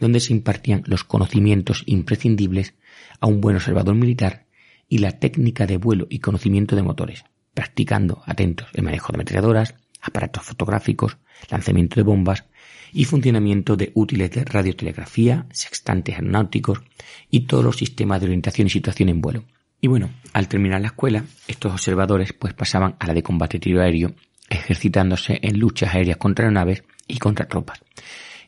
[0.00, 2.74] donde se impartían los conocimientos imprescindibles
[3.20, 4.46] a un buen observador militar
[4.88, 9.74] y la técnica de vuelo y conocimiento de motores, practicando, atentos, el manejo de ametralladoras,
[10.00, 11.18] aparatos fotográficos,
[11.50, 12.44] lanzamiento de bombas
[12.94, 16.80] y funcionamiento de útiles de radiotelegrafía, sextantes aeronáuticos
[17.28, 19.44] y todos los sistemas de orientación y situación en vuelo,
[19.80, 23.82] y bueno, al terminar la escuela, estos observadores pues pasaban a la de combate tiro
[23.82, 24.14] aéreo,
[24.48, 27.82] ejercitándose en luchas aéreas contra aeronaves y contra tropas.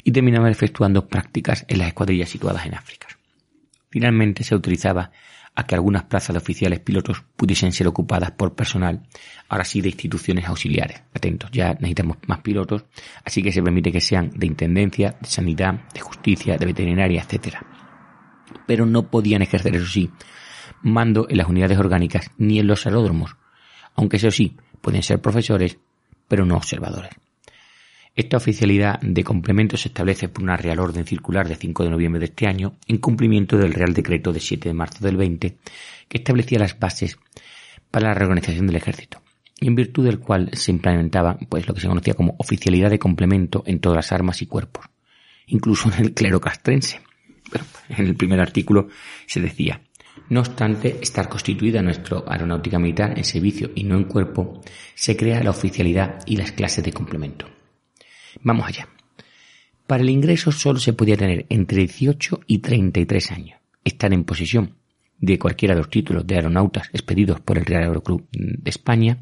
[0.02, 3.08] y terminaban efectuando prácticas en las escuadrillas situadas en África.
[3.90, 5.10] Finalmente se autorizaba
[5.56, 9.02] a que algunas plazas de oficiales pilotos pudiesen ser ocupadas por personal,
[9.48, 11.02] ahora sí de instituciones auxiliares.
[11.14, 12.84] Atentos, ya necesitamos más pilotos,
[13.24, 17.56] así que se permite que sean de intendencia, de sanidad, de justicia, de veterinaria, etc.
[18.66, 20.10] Pero no podían ejercer, eso sí,
[20.82, 23.36] mando en las unidades orgánicas ni en los aeródromos,
[23.94, 25.78] aunque eso sí, pueden ser profesores,
[26.28, 27.12] pero no observadores.
[28.16, 32.18] Esta oficialidad de complemento se establece por una Real Orden Circular de 5 de noviembre
[32.18, 35.58] de este año, en cumplimiento del Real Decreto de 7 de marzo del 20,
[36.08, 37.18] que establecía las bases
[37.90, 39.20] para la reorganización del ejército,
[39.60, 42.98] y en virtud del cual se implementaba pues, lo que se conocía como oficialidad de
[42.98, 44.86] complemento en todas las armas y cuerpos,
[45.48, 47.00] incluso en el clero castrense.
[47.90, 48.88] en el primer artículo
[49.26, 49.82] se decía,
[50.30, 54.62] no obstante estar constituida nuestra aeronáutica militar en servicio y no en cuerpo,
[54.94, 57.55] se crea la oficialidad y las clases de complemento.
[58.42, 58.88] Vamos allá.
[59.86, 64.74] Para el ingreso solo se podía tener entre 18 y 33 años, estar en posesión
[65.18, 69.18] de cualquiera de los títulos de aeronautas expedidos por el Real Aeroclub de España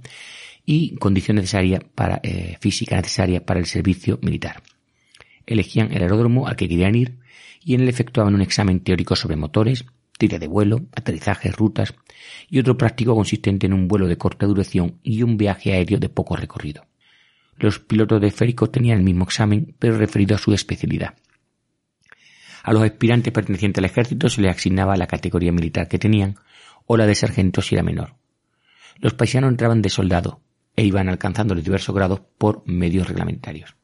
[0.64, 4.62] y condición necesaria para, eh, física necesaria para el servicio militar.
[5.46, 7.18] Elegían el aeródromo al que querían ir
[7.62, 9.84] y en él efectuaban un examen teórico sobre motores,
[10.18, 11.94] tira de vuelo, aterrizajes, rutas
[12.48, 16.08] y otro práctico consistente en un vuelo de corta duración y un viaje aéreo de
[16.08, 16.86] poco recorrido.
[17.58, 21.14] Los pilotos de esféricos tenían el mismo examen, pero referido a su especialidad.
[22.62, 26.36] A los aspirantes pertenecientes al ejército se les asignaba la categoría militar que tenían,
[26.86, 28.14] o la de sargento si era menor.
[28.98, 30.40] Los paisanos entraban de soldado
[30.76, 33.76] e iban alcanzando los diversos grados por medios reglamentarios.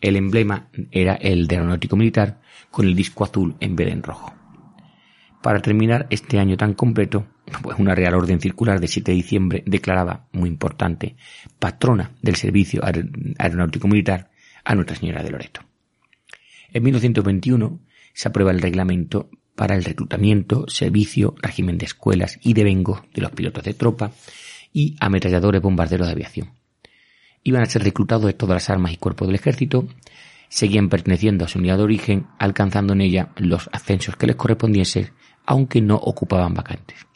[0.00, 2.40] El emblema era el de aeronáutico militar,
[2.70, 4.34] con el disco azul en vez de en rojo.
[5.42, 7.26] Para terminar este año tan completo,
[7.62, 11.16] pues una Real Orden Circular de 7 de diciembre declaraba, muy importante,
[11.58, 12.82] patrona del servicio
[13.38, 14.30] aeronáutico militar
[14.64, 15.60] a Nuestra Señora de Loreto.
[16.72, 17.80] En 1921
[18.14, 23.22] se aprueba el reglamento para el reclutamiento, servicio, régimen de escuelas y de vengo de
[23.22, 24.12] los pilotos de tropa
[24.72, 26.52] y ametralladores bombarderos de aviación.
[27.42, 29.86] Iban a ser reclutados de todas las armas y cuerpos del ejército,
[30.48, 35.10] seguían perteneciendo a su unidad de origen, alcanzando en ella los ascensos que les correspondiesen
[35.44, 37.06] aunque no ocupaban vacantes.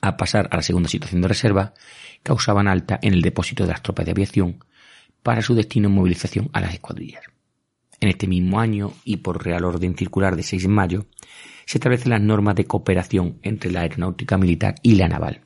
[0.00, 1.74] A pasar a la segunda situación de reserva,
[2.22, 4.64] causaban alta en el depósito de las tropas de aviación
[5.22, 7.24] para su destino en movilización a las escuadrillas.
[8.00, 11.06] En este mismo año, y por Real Orden Circular de 6 de mayo,
[11.66, 15.42] se establecen las normas de cooperación entre la aeronáutica militar y la naval.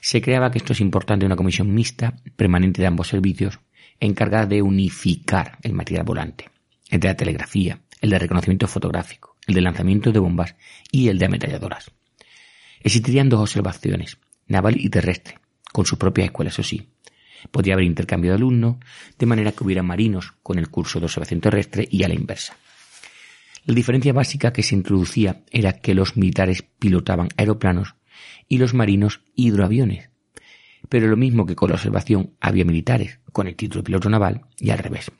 [0.00, 3.60] Se creaba que esto es importante una comisión mixta, permanente de ambos servicios,
[4.00, 6.50] encargada de unificar el material volante,
[6.90, 10.56] el de la telegrafía, el de reconocimiento fotográfico, el de lanzamiento de bombas
[10.90, 11.92] y el de ametralladoras.
[12.82, 15.38] Existirían dos observaciones, naval y terrestre,
[15.72, 16.88] con su propia escuela, eso sí.
[17.50, 18.76] Podría haber intercambio de alumnos,
[19.18, 22.56] de manera que hubiera marinos con el curso de observación terrestre y a la inversa.
[23.64, 27.94] La diferencia básica que se introducía era que los militares pilotaban aeroplanos
[28.48, 30.10] y los marinos hidroaviones.
[30.88, 34.42] Pero lo mismo que con la observación había militares con el título de piloto naval
[34.58, 35.10] y al revés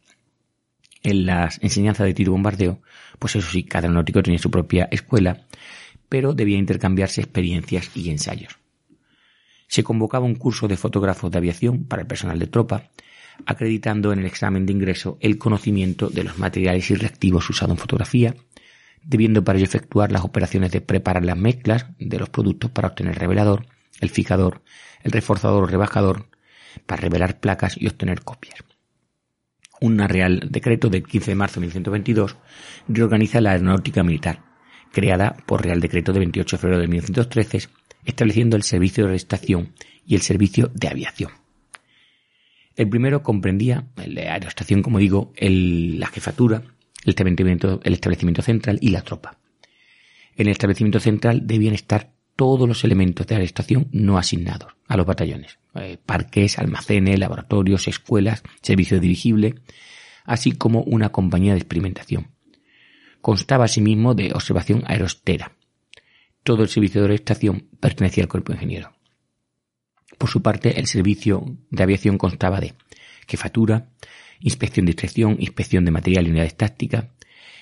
[1.02, 2.80] en las enseñanzas de tiro bombardeo,
[3.18, 5.46] pues eso sí, cada aeronáutico tenía su propia escuela,
[6.12, 8.58] pero debía intercambiarse experiencias y ensayos.
[9.66, 12.90] Se convocaba un curso de fotógrafos de aviación para el personal de tropa,
[13.46, 17.78] acreditando en el examen de ingreso el conocimiento de los materiales y reactivos usados en
[17.78, 18.34] fotografía,
[19.02, 23.14] debiendo para ello efectuar las operaciones de preparar las mezclas de los productos para obtener
[23.14, 23.64] el revelador,
[24.02, 24.60] el fijador,
[25.04, 26.28] el reforzador o rebajador,
[26.84, 28.62] para revelar placas y obtener copias
[29.80, 32.36] un Real Decreto del 15 de marzo de 1922
[32.86, 34.51] reorganiza la aeronáutica militar,
[34.93, 37.68] creada por Real Decreto de 28 de febrero de 1913,
[38.05, 39.72] estableciendo el servicio de estación
[40.07, 41.30] y el servicio de aviación.
[42.76, 46.62] El primero comprendía la aeroestación, como digo, la jefatura,
[47.05, 49.38] el establecimiento, central y la tropa.
[50.36, 55.05] En el establecimiento central debían estar todos los elementos de la no asignados a los
[55.05, 55.59] batallones.
[55.74, 59.57] Eh, parques, almacenes, laboratorios, escuelas, servicio dirigible,
[60.24, 62.31] así como una compañía de experimentación.
[63.22, 65.52] Constaba asimismo de observación aerostera.
[66.42, 68.92] Todo el servicio de estación pertenecía al cuerpo ingeniero.
[70.18, 72.74] Por su parte, el servicio de aviación constaba de
[73.28, 73.90] jefatura,
[74.40, 77.06] inspección de instrucción, inspección de material y unidades tácticas,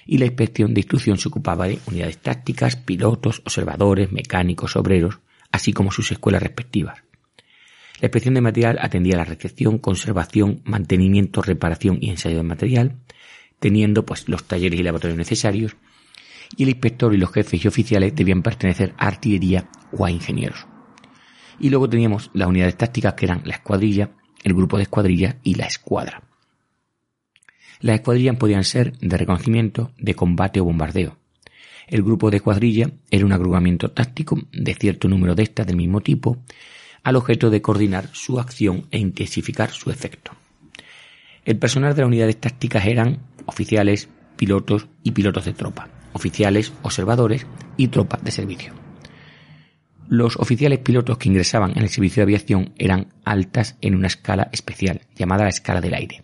[0.07, 5.19] y la inspección de instrucción se ocupaba de unidades tácticas, pilotos, observadores, mecánicos, obreros,
[5.53, 7.03] así como sus escuelas respectivas.
[8.01, 12.97] La inspección de material atendía la recepción, conservación, mantenimiento, reparación y ensayo de material,
[13.61, 15.77] teniendo pues los talleres y laboratorios necesarios,
[16.57, 20.67] y el inspector y los jefes y oficiales debían pertenecer a artillería o a ingenieros.
[21.61, 24.11] Y luego teníamos las unidades tácticas que eran la escuadrilla,
[24.43, 26.23] el grupo de escuadrilla y la escuadra.
[27.81, 31.17] Las escuadrillas podían ser de reconocimiento, de combate o bombardeo.
[31.87, 36.01] El grupo de escuadrilla era un agrupamiento táctico de cierto número de estas del mismo
[36.01, 36.39] tipo,
[37.03, 40.33] al objeto de coordinar su acción e intensificar su efecto.
[41.45, 43.19] El personal de las unidades tácticas eran
[43.51, 47.47] oficiales, pilotos y pilotos de tropa, oficiales, observadores
[47.77, 48.73] y tropas de servicio.
[50.09, 54.49] Los oficiales pilotos que ingresaban en el servicio de aviación eran altas en una escala
[54.53, 56.23] especial, llamada la escala del aire.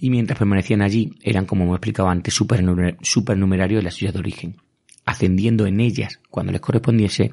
[0.00, 4.56] Y mientras permanecían allí, eran, como hemos explicado antes, supernumerarios de la ciudad de origen,
[5.04, 7.32] ascendiendo en ellas cuando les correspondiese,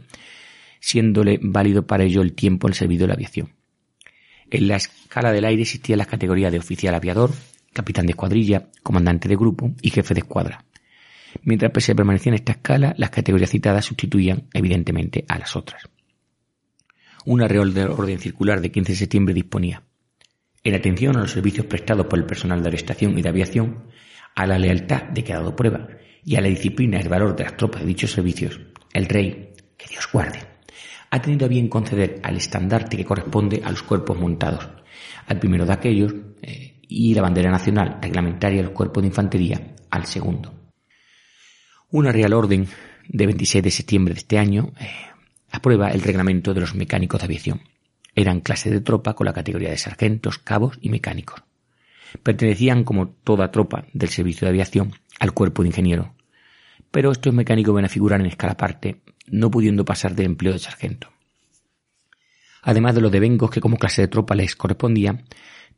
[0.80, 3.54] siéndole válido para ello el tiempo en el servicio de la aviación.
[4.50, 7.32] En la escala del aire existían las categorías de oficial aviador,
[7.76, 10.64] capitán de escuadrilla, comandante de grupo y jefe de escuadra.
[11.44, 15.84] Mientras se permanecía en esta escala, las categorías citadas sustituían evidentemente a las otras.
[17.26, 19.84] Una real de orden circular de 15 de septiembre disponía
[20.64, 23.84] en atención a los servicios prestados por el personal de arrestación y de aviación,
[24.36, 25.88] a la lealtad de que ha dado prueba
[26.24, 28.60] y a la disciplina y el valor de las tropas de dichos servicios,
[28.94, 30.40] el rey, que Dios guarde,
[31.12, 34.68] ha tenido a bien conceder al estandarte que corresponde a los cuerpos montados,
[35.28, 40.06] al primero de aquellos, eh, y la bandera nacional reglamentaria del cuerpo de infantería al
[40.06, 40.54] segundo.
[41.92, 42.68] Una Real Orden
[43.08, 44.90] de 26 de septiembre de este año eh,
[45.52, 47.62] aprueba el reglamento de los mecánicos de aviación.
[48.16, 51.44] Eran clase de tropa con la categoría de sargentos, cabos y mecánicos.
[52.24, 56.16] Pertenecían, como toda tropa del servicio de aviación, al cuerpo de ingeniero.
[56.92, 60.60] Pero estos mecánicos van a figurar en escala aparte no pudiendo pasar del empleo de
[60.60, 61.10] sargento.
[62.62, 65.24] Además de los devengos que como clase de tropa les correspondía,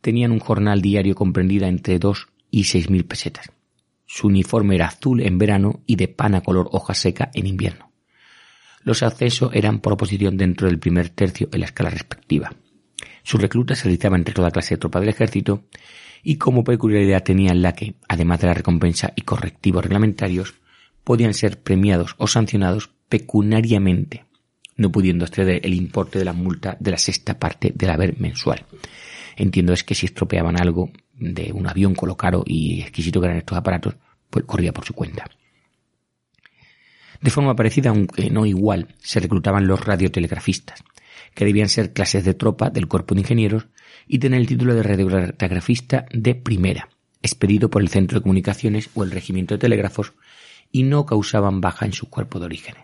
[0.08, 3.52] tenían un jornal diario comprendida entre dos y seis mil pesetas.
[4.06, 7.92] Su uniforme era azul en verano y de pana color hoja seca en invierno.
[8.84, 12.54] Los accesos eran por oposición dentro del primer tercio en la escala respectiva.
[13.24, 15.66] Sus reclutas se realizaban entre toda clase de tropa del ejército
[16.24, 20.54] y como peculiaridad tenían la que, además de la recompensa y correctivos reglamentarios,
[21.04, 24.24] podían ser premiados o sancionados pecuniariamente,
[24.78, 28.66] no pudiendo exceder el importe de la multa de la sexta parte del haber mensual.
[29.38, 33.28] Entiendo es que si estropeaban algo de un avión con lo caro y exquisito que
[33.28, 33.96] eran estos aparatos,
[34.32, 35.30] pues corría por su cuenta.
[37.22, 40.84] De forma parecida, aunque no igual, se reclutaban los radiotelegrafistas,
[41.36, 43.68] que debían ser clases de tropa del cuerpo de ingenieros
[44.08, 46.90] y tener el título de radiotelegrafista de primera,
[47.22, 50.14] expedido por el centro de comunicaciones o el regimiento de telégrafos,
[50.72, 52.76] y no causaban baja en su cuerpo de origen.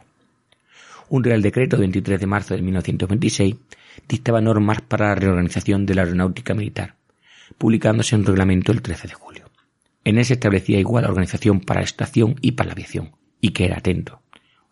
[1.09, 3.55] Un Real Decreto de 23 de marzo de 1926
[4.07, 6.95] dictaba normas para la reorganización de la aeronáutica militar,
[7.57, 9.51] publicándose un reglamento el 13 de julio.
[10.03, 13.65] En él se establecía igual organización para la estación y para la aviación, y que
[13.65, 14.21] era atento.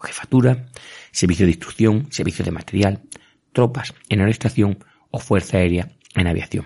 [0.01, 0.67] Jefatura,
[1.11, 3.01] servicio de instrucción, servicio de material,
[3.53, 6.65] tropas en aerestación o fuerza aérea en aviación.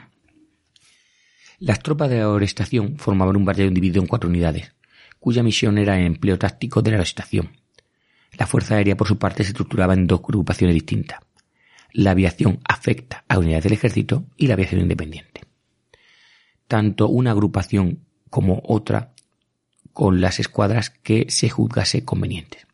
[1.60, 4.74] Las tropas de aerestación formaban un batallón dividido en cuatro unidades,
[5.20, 7.52] cuya misión era el empleo táctico de la aerestación.
[8.38, 11.20] La Fuerza Aérea, por su parte, se estructuraba en dos agrupaciones distintas.
[11.98, 15.44] La aviación afecta a unidades del ejército y la aviación independiente.
[16.68, 19.14] Tanto una agrupación como otra
[19.94, 22.68] con las escuadras que se juzgase convenientes.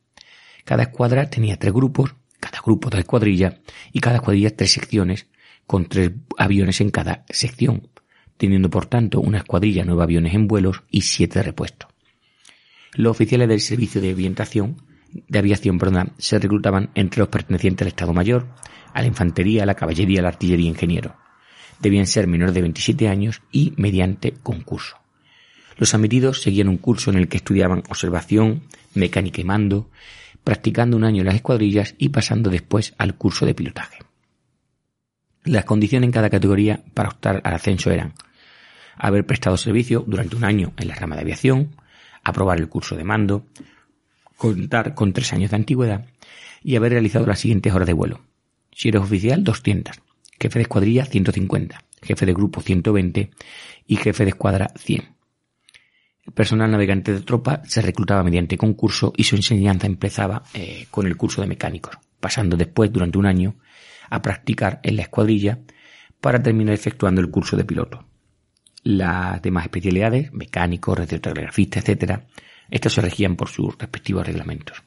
[0.65, 3.59] Cada escuadra tenía tres grupos, cada grupo de escuadrilla
[3.93, 5.27] y cada escuadrilla tres secciones
[5.67, 7.89] con tres aviones en cada sección,
[8.37, 11.91] teniendo por tanto una escuadrilla nueve aviones en vuelos y siete repuestos.
[12.93, 14.77] Los oficiales del servicio de aviación
[15.13, 18.47] de aviación perdón, se reclutaban entre los pertenecientes al Estado Mayor,
[18.93, 21.15] a la infantería, a la caballería, a la artillería e ingeniero.
[21.79, 24.97] Debían ser menores de 27 años y mediante concurso.
[25.77, 29.89] Los admitidos seguían un curso en el que estudiaban observación, mecánica y mando,
[30.43, 33.99] practicando un año en las escuadrillas y pasando después al curso de pilotaje.
[35.43, 38.13] Las condiciones en cada categoría para optar al ascenso eran
[38.95, 41.75] haber prestado servicio durante un año en la rama de aviación,
[42.23, 43.45] aprobar el curso de mando,
[44.41, 46.07] contar con tres años de antigüedad
[46.63, 48.21] y haber realizado las siguientes horas de vuelo.
[48.71, 50.01] Si eres oficial, 200.
[50.39, 51.83] Jefe de escuadrilla, 150.
[52.01, 53.29] Jefe de grupo, 120.
[53.85, 55.03] Y jefe de escuadra, 100.
[56.25, 61.05] El personal navegante de tropa se reclutaba mediante concurso y su enseñanza empezaba eh, con
[61.05, 63.57] el curso de mecánicos, pasando después, durante un año,
[64.09, 65.59] a practicar en la escuadrilla
[66.19, 68.07] para terminar efectuando el curso de piloto.
[68.81, 72.23] Las demás especialidades, mecánicos, radiotelegrafistas, etc.,
[72.71, 74.81] estos se regían por sus respectivos reglamentos.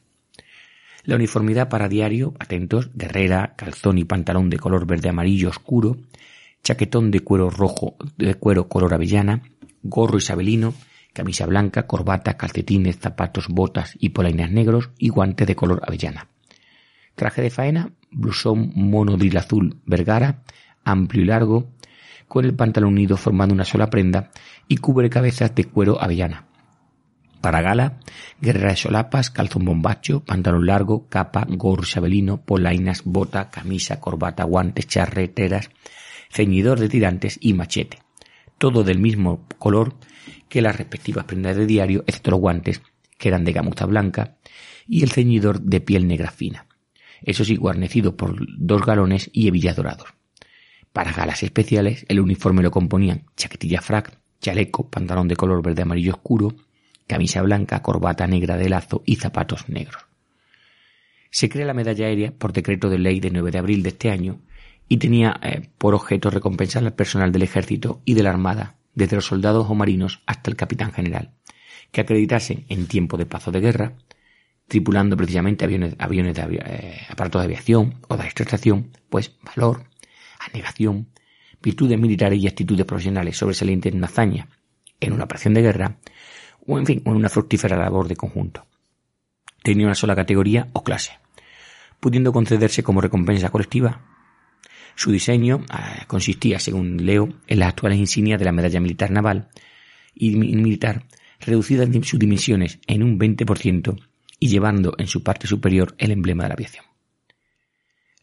[1.05, 5.99] La uniformidad para diario, atentos, guerrera, calzón y pantalón de color verde amarillo oscuro,
[6.63, 9.43] chaquetón de cuero rojo, de cuero color avellana,
[9.83, 10.73] gorro isabelino,
[11.13, 16.29] camisa blanca, corbata, calcetines, zapatos, botas y polainas negros y guantes de color avellana.
[17.15, 20.43] Traje de faena, blusón monodril azul vergara,
[20.85, 21.71] amplio y largo,
[22.29, 24.31] con el pantalón unido formando una sola prenda
[24.69, 26.47] y cubre cabezas de cuero avellana.
[27.45, 28.01] Para gala,
[28.41, 34.87] guerrera de solapas, calzón bombacho, pantalón largo, capa, gorro sabelino, polainas, bota, camisa, corbata, guantes,
[34.87, 35.69] charreteras,
[36.31, 37.99] ceñidor de tirantes y machete.
[38.57, 39.93] Todo del mismo color
[40.49, 42.81] que las respectivas prendas de diario, excepto los guantes,
[43.19, 44.39] que eran de gamuza blanca,
[44.89, 46.67] y el ceñidor de piel negra fina.
[47.21, 50.15] Eso sí, guarnecido por dos galones y hebillas dorados.
[50.95, 56.13] Para galas especiales, el uniforme lo componían chaquetilla frac, chaleco, pantalón de color verde amarillo
[56.13, 56.55] oscuro,
[57.07, 60.07] camisa blanca, corbata negra de lazo y zapatos negros.
[61.31, 64.11] Se crea la medalla aérea por decreto de ley de 9 de abril de este
[64.11, 64.41] año
[64.89, 69.17] y tenía eh, por objeto recompensar al personal del ejército y de la armada, desde
[69.17, 71.33] los soldados o marinos hasta el capitán general,
[71.91, 73.95] que acreditasen en tiempo de paz de guerra,
[74.69, 79.85] tripulando precisamente aviones, aviones de eh, aparatos de aviación o de extracción, pues valor,
[80.39, 81.09] anegación,
[81.63, 84.49] virtudes militares y actitudes profesionales sobresalientes en una hazaña,
[85.01, 85.99] en una operación de guerra,
[86.67, 88.67] o en fin, una fructífera labor de conjunto.
[89.63, 91.13] Tenía una sola categoría o clase,
[92.01, 94.03] pudiendo concederse como recompensa colectiva.
[94.95, 99.49] Su diseño ah, consistía, según leo, en las actuales insignias de la medalla militar naval
[100.15, 101.07] y militar,
[101.41, 104.01] reducida en sus dimensiones en un 20%
[104.39, 106.85] y llevando en su parte superior el emblema de la aviación.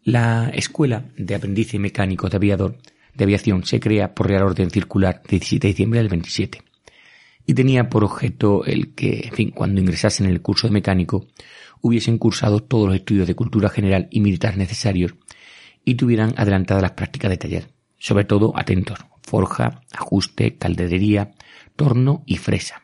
[0.03, 2.77] La Escuela de Aprendices Mecánicos de Aviador
[3.13, 6.70] de Aviación se crea por Real Orden Circular 17 de diciembre del 27
[7.45, 11.27] y tenía por objeto el que, en fin, cuando ingresasen en el curso de mecánico,
[11.81, 15.15] hubiesen cursado todos los estudios de cultura general y militar necesarios
[15.83, 17.67] y tuvieran adelantadas las prácticas de taller,
[17.97, 21.31] sobre todo atentos, forja, ajuste, calderería,
[21.75, 22.83] torno y fresa.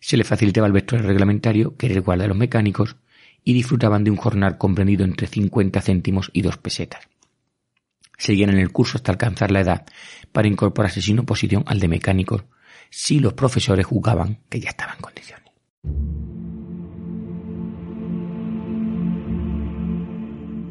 [0.00, 2.96] Se les facilitaba el vestuario reglamentario, que era igual de los mecánicos,
[3.44, 7.08] y disfrutaban de un jornal comprendido entre 50 céntimos y dos pesetas.
[8.16, 9.86] Seguían en el curso hasta alcanzar la edad
[10.30, 12.44] para incorporarse sin oposición al de mecánicos,
[12.90, 15.50] si los profesores jugaban que ya estaban en condiciones.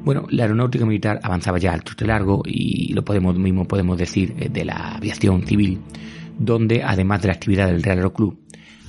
[0.03, 4.34] Bueno, la aeronáutica militar avanzaba ya al trote largo y lo podemos mismo podemos decir
[4.39, 5.82] eh, de la aviación civil,
[6.38, 8.39] donde además de la actividad del Real Aeroclub,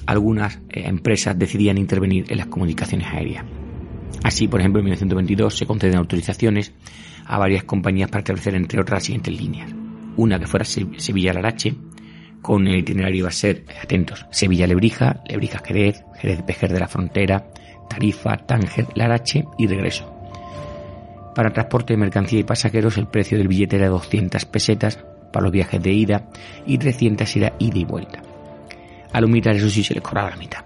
[0.06, 3.44] algunas eh, empresas decidían intervenir en las comunicaciones aéreas.
[4.22, 6.72] Así, por ejemplo, en 1922 se conceden autorizaciones
[7.26, 9.70] a varias compañías para establecer, entre otras, las siguientes líneas.
[10.16, 11.74] Una que fuera Sevilla-Larache,
[12.42, 17.46] con el itinerario iba a ser, atentos, Sevilla-Lebrija, Lebrija-Jerez, Jerez-Pejer de la Frontera,
[17.88, 20.12] Tarifa, Tánger, Larache y regreso.
[21.34, 24.98] Para transporte de mercancía y pasajeros el precio del billete era 200 pesetas
[25.32, 26.28] para los viajes de ida
[26.66, 28.22] y 300 era ida y vuelta.
[29.12, 30.64] A los militares eso sí se les cobraba la mitad.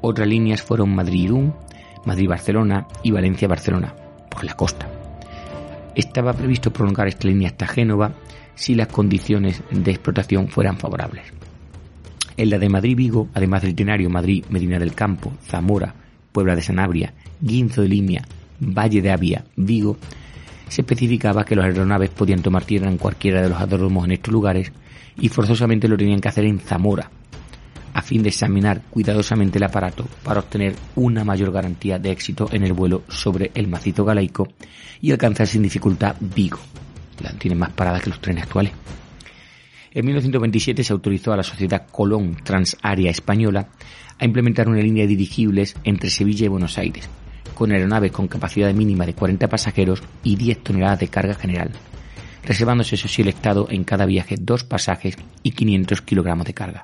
[0.00, 1.54] Otras líneas fueron Madrid-Irún,
[2.04, 3.94] Madrid-Barcelona y Valencia-Barcelona,
[4.28, 4.88] por la costa.
[5.94, 8.12] Estaba previsto prolongar esta línea hasta Génova
[8.56, 11.24] si las condiciones de explotación fueran favorables.
[12.36, 15.94] En la de Madrid-Vigo, además del itinerario Madrid-Medina del Campo, Zamora,
[16.32, 18.26] Puebla de Sanabria, Guinzo de Limia,
[18.60, 19.96] Valle de Avia, Vigo,
[20.68, 24.32] se especificaba que las aeronaves podían tomar tierra en cualquiera de los aeródromos en estos
[24.32, 24.72] lugares
[25.18, 27.10] y forzosamente lo tenían que hacer en Zamora,
[27.94, 32.64] a fin de examinar cuidadosamente el aparato para obtener una mayor garantía de éxito en
[32.64, 34.48] el vuelo sobre el macizo galaico
[35.00, 36.58] y alcanzar sin dificultad Vigo,
[37.38, 38.72] tiene más paradas que los trenes actuales.
[39.92, 43.68] En 1927 se autorizó a la sociedad Colón Transaria Española
[44.18, 47.08] a implementar una línea de dirigibles entre Sevilla y Buenos Aires,
[47.54, 51.70] con aeronaves con capacidad mínima de 40 pasajeros y 10 toneladas de carga general,
[52.44, 56.82] reservándose eso sí el Estado en cada viaje dos pasajes y 500 kilogramos de carga.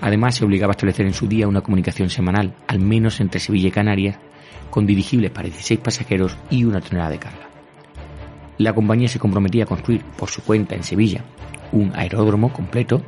[0.00, 3.68] Además, se obligaba a establecer en su día una comunicación semanal, al menos entre Sevilla
[3.68, 4.18] y Canarias,
[4.70, 7.50] con dirigibles para 16 pasajeros y una tonelada de carga.
[8.58, 11.24] La compañía se comprometía a construir por su cuenta en Sevilla
[11.72, 13.02] un aeródromo completo.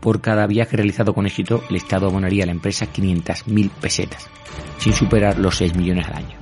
[0.00, 4.28] Por cada viaje realizado con éxito, el Estado abonaría a la empresa 500.000 pesetas,
[4.78, 6.36] sin superar los 6 millones al año.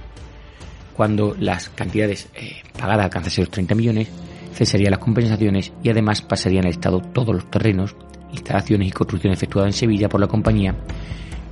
[0.97, 4.09] Cuando las cantidades eh, pagadas alcanzasen los 30 millones,
[4.55, 7.95] cesarían las compensaciones y además pasarían al Estado todos los terrenos,
[8.33, 10.75] instalaciones y construcciones efectuadas en Sevilla por la compañía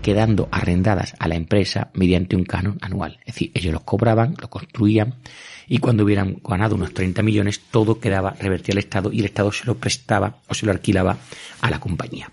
[0.03, 3.19] quedando arrendadas a la empresa mediante un canon anual.
[3.21, 5.17] Es decir, ellos los cobraban, lo construían
[5.69, 9.53] y cuando hubieran ganado unos 30 millones, todo quedaba revertido al Estado y el Estado
[9.53, 11.19] se lo prestaba o se lo alquilaba
[11.61, 12.33] a la compañía.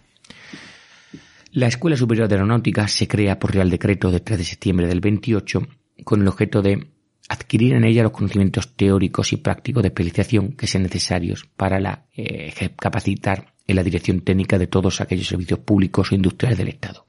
[1.51, 4.99] La Escuela Superior de Aeronáutica se crea por Real Decreto del 3 de septiembre del
[4.99, 5.67] 28
[6.03, 6.87] con el objeto de
[7.29, 12.05] adquirir en ella los conocimientos teóricos y prácticos de especialización que sean necesarios para la,
[12.15, 17.05] eh, capacitar en la dirección técnica de todos aquellos servicios públicos o industriales del Estado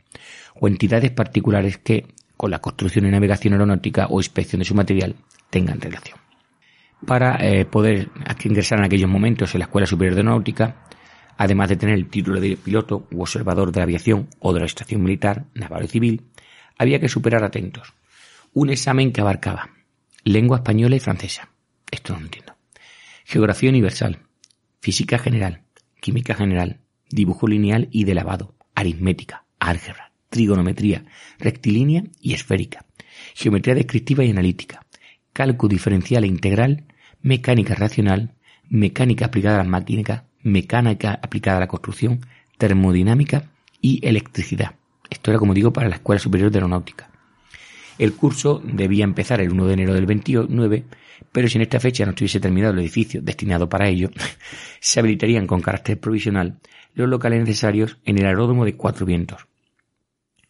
[0.60, 2.06] o entidades particulares que,
[2.36, 5.16] con la construcción y navegación aeronáutica o inspección de su material,
[5.50, 6.18] tengan relación.
[7.04, 8.08] para eh, poder
[8.42, 10.86] ingresar en aquellos momentos en la Escuela Superior de Náutica,
[11.36, 14.66] además de tener el título de piloto u observador de la aviación o de la
[14.66, 16.22] estación militar, naval o civil,
[16.78, 17.92] había que superar atentos
[18.54, 19.68] un examen que abarcaba
[20.24, 21.50] lengua española y francesa.
[21.90, 22.56] Esto no lo entiendo.
[23.24, 24.20] Geografía universal,
[24.80, 25.62] física general,
[26.00, 26.80] química general,
[27.10, 30.05] dibujo lineal y de lavado, aritmética, álgebra,
[30.36, 31.06] trigonometría,
[31.38, 32.84] rectilínea y esférica,
[33.34, 34.84] geometría descriptiva y analítica,
[35.32, 36.84] cálculo diferencial e integral,
[37.22, 38.34] mecánica racional,
[38.68, 42.20] mecánica aplicada a la máquina, mecánica aplicada a la construcción,
[42.58, 43.50] termodinámica
[43.80, 44.74] y electricidad.
[45.08, 47.08] Esto era, como digo, para la Escuela Superior de Aeronáutica.
[47.98, 50.84] El curso debía empezar el 1 de enero del 29,
[51.32, 54.10] pero si en esta fecha no estuviese terminado el edificio destinado para ello,
[54.80, 56.58] se habilitarían con carácter provisional
[56.92, 59.46] los locales necesarios en el aeródromo de Cuatro Vientos.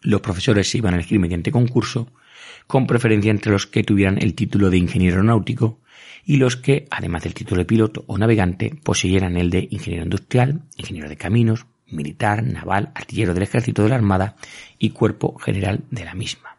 [0.07, 2.13] Los profesores se iban a elegir mediante concurso,
[2.69, 5.81] con preferencia entre los que tuvieran el título de ingeniero aeronáutico
[6.25, 10.63] y los que, además del título de piloto o navegante, poseyeran el de ingeniero industrial,
[10.77, 14.37] ingeniero de caminos, militar, naval, artillero del ejército de la Armada
[14.79, 16.57] y cuerpo general de la misma.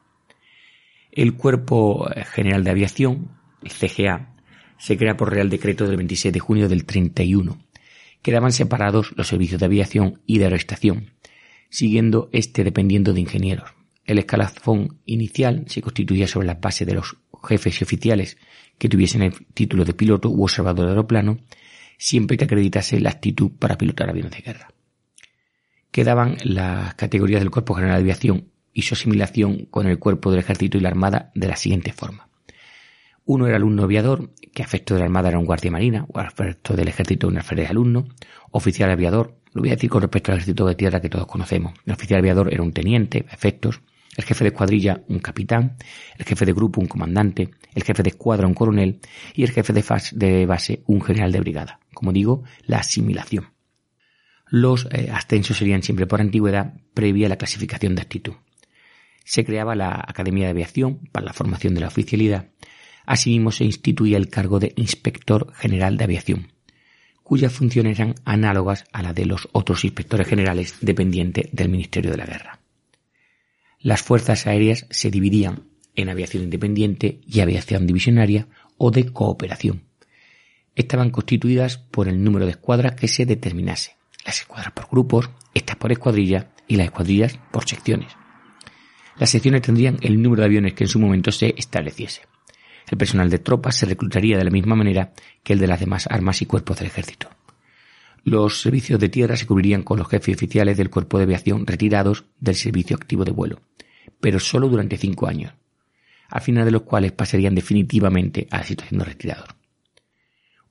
[1.14, 3.30] El Cuerpo General de Aviación,
[3.64, 4.34] el CGA,
[4.78, 7.58] se crea por Real Decreto del 26 de junio del 31.
[8.22, 11.12] Quedaban separados los servicios de aviación y de aeroestación,
[11.70, 13.72] siguiendo este dependiendo de ingenieros.
[14.06, 18.38] El escalafón inicial se constituía sobre la base de los jefes y oficiales
[18.78, 21.40] que tuviesen el título de piloto u observador de aeroplano,
[21.98, 24.70] siempre que acreditase la actitud para pilotar aviones de guerra.
[25.92, 30.40] Quedaban las categorías del Cuerpo General de Aviación y su asimilación con el cuerpo del
[30.40, 32.30] ejército y la armada de la siguiente forma.
[33.26, 36.20] Uno era alumno aviador, que a efecto de la armada era un guardia marina, o
[36.20, 38.08] a efecto del ejército un alférez alumno,
[38.52, 41.74] oficial aviador, lo voy a decir con respecto al ejército de tierra que todos conocemos.
[41.86, 43.82] El oficial aviador era un teniente, efectos,
[44.16, 45.78] el jefe de escuadrilla un capitán,
[46.18, 49.00] el jefe de grupo un comandante, el jefe de escuadra un coronel
[49.34, 51.80] y el jefe de, de base un general de brigada.
[51.94, 53.50] Como digo, la asimilación.
[54.50, 58.34] Los eh, ascensos serían siempre por antigüedad previa a la clasificación de actitud
[59.28, 62.48] se creaba la Academia de Aviación para la formación de la oficialidad.
[63.06, 66.54] Asimismo se instituía el cargo de Inspector General de Aviación,
[67.28, 72.18] cuyas funciones eran análogas a las de los otros inspectores generales dependientes del Ministerio de
[72.18, 72.62] la Guerra.
[73.80, 75.64] Las fuerzas aéreas se dividían
[75.96, 78.48] en aviación independiente y aviación divisionaria
[78.78, 79.84] o de cooperación.
[80.76, 85.76] Estaban constituidas por el número de escuadras que se determinase, las escuadras por grupos, estas
[85.76, 88.16] por escuadrillas y las escuadrillas por secciones
[89.20, 92.22] las secciones tendrían el número de aviones que en su momento se estableciese.
[92.90, 95.12] El personal de tropas se reclutaría de la misma manera
[95.44, 97.30] que el de las demás armas y cuerpos del ejército.
[98.24, 102.26] Los servicios de tierra se cubrirían con los jefes oficiales del cuerpo de aviación retirados
[102.40, 103.62] del servicio activo de vuelo,
[104.20, 105.54] pero solo durante cinco años,
[106.30, 109.50] al final de los cuales pasarían definitivamente a la situación de retirados.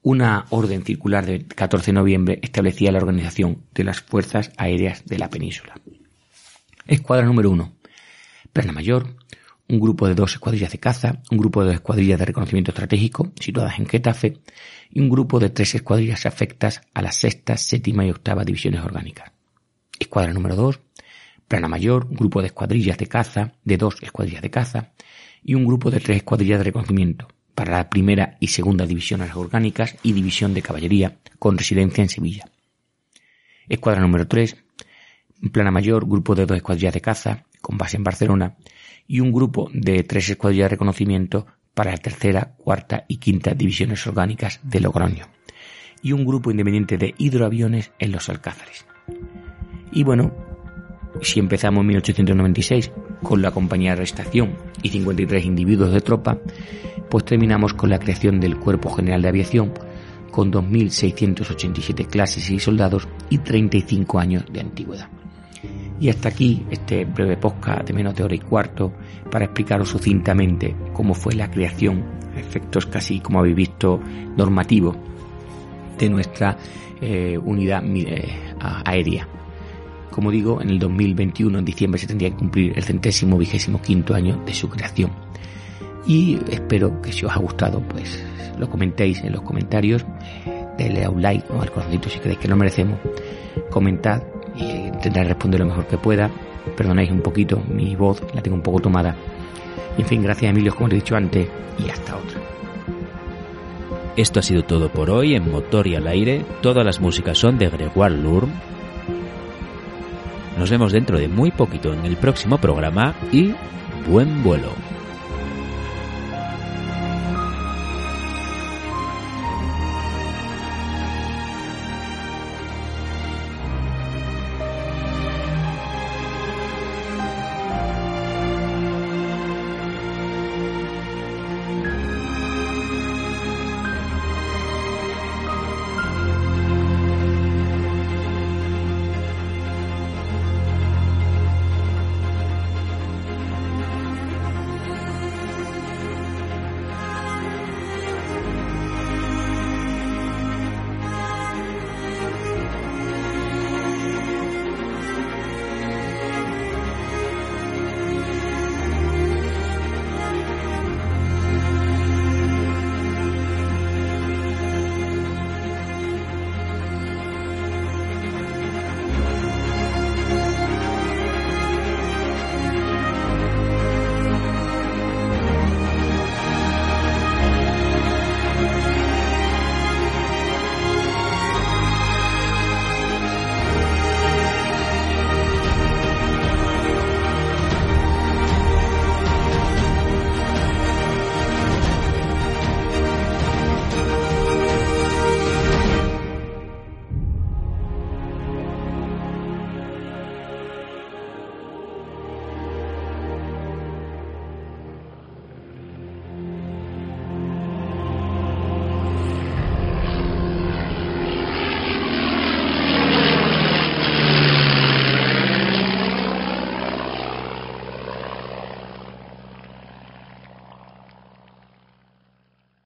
[0.03, 5.19] Una orden circular del 14 de noviembre establecía la organización de las fuerzas aéreas de
[5.19, 5.81] la península.
[6.87, 7.73] Escuadra número 1.
[8.53, 9.17] Perna Mayor,
[9.69, 13.33] un grupo de dos escuadrillas de caza, un grupo de dos escuadrillas de reconocimiento estratégico
[13.41, 14.39] situadas en Getafe
[14.91, 19.33] y un grupo de tres escuadrillas afectas a las sexta, séptima y octava divisiones orgánicas.
[19.99, 20.81] Escuadra número 2,
[21.49, 24.93] Plana Mayor, un grupo de escuadrillas de caza, de dos escuadrillas de caza
[25.43, 29.97] y un grupo de tres escuadrillas de reconocimiento para la primera y segunda divisiones orgánicas
[30.03, 32.45] y división de caballería con residencia en Sevilla.
[33.69, 34.57] Escuadra número 3,
[35.53, 38.57] Plana Mayor, grupo de dos escuadrillas de caza, con base en Barcelona,
[39.07, 44.07] y un grupo de tres escuadrillas de reconocimiento para la tercera, cuarta y quinta divisiones
[44.07, 45.27] orgánicas de Logroño,
[46.03, 48.87] y un grupo independiente de hidroaviones en los Alcázares.
[49.93, 50.33] Y bueno,
[51.23, 52.93] si empezamos en 1896
[53.23, 56.39] con la compañía de arrestación y 53 individuos de tropa,
[57.11, 59.73] pues terminamos con la creación del Cuerpo General de Aviación,
[60.31, 65.09] con 2.687 clases y soldados y 35 años de antigüedad.
[65.99, 68.93] Y hasta aquí este breve podcast de menos de hora y cuarto
[69.31, 72.05] para explicaros sucintamente cómo fue la creación,
[72.37, 74.01] efectos casi como habéis visto
[74.37, 74.97] normativos
[75.99, 76.57] de nuestra
[77.01, 78.55] eh, unidad eh,
[78.85, 79.27] aérea.
[80.11, 84.15] Como digo, en el 2021, en diciembre, se tendría que cumplir el centésimo vigésimo quinto
[84.15, 85.11] año de su creación.
[86.07, 88.25] Y espero que si os ha gustado, pues
[88.59, 90.07] lo comentéis en los comentarios,
[90.79, 92.99] denle a un like o al corazoncito si creéis que lo merecemos,
[93.71, 94.23] comentad
[95.07, 96.31] intentaré responder lo mejor que pueda.
[96.77, 99.15] Perdonáis un poquito, mi voz la tengo un poco tomada.
[99.97, 102.41] Y en fin, gracias Emilio, como te he dicho antes, y hasta otra.
[104.17, 106.45] Esto ha sido todo por hoy en Motor y al Aire.
[106.61, 108.51] Todas las músicas son de Gregoire Lourm.
[110.59, 113.55] Nos vemos dentro de muy poquito en el próximo programa y
[114.09, 114.71] buen vuelo.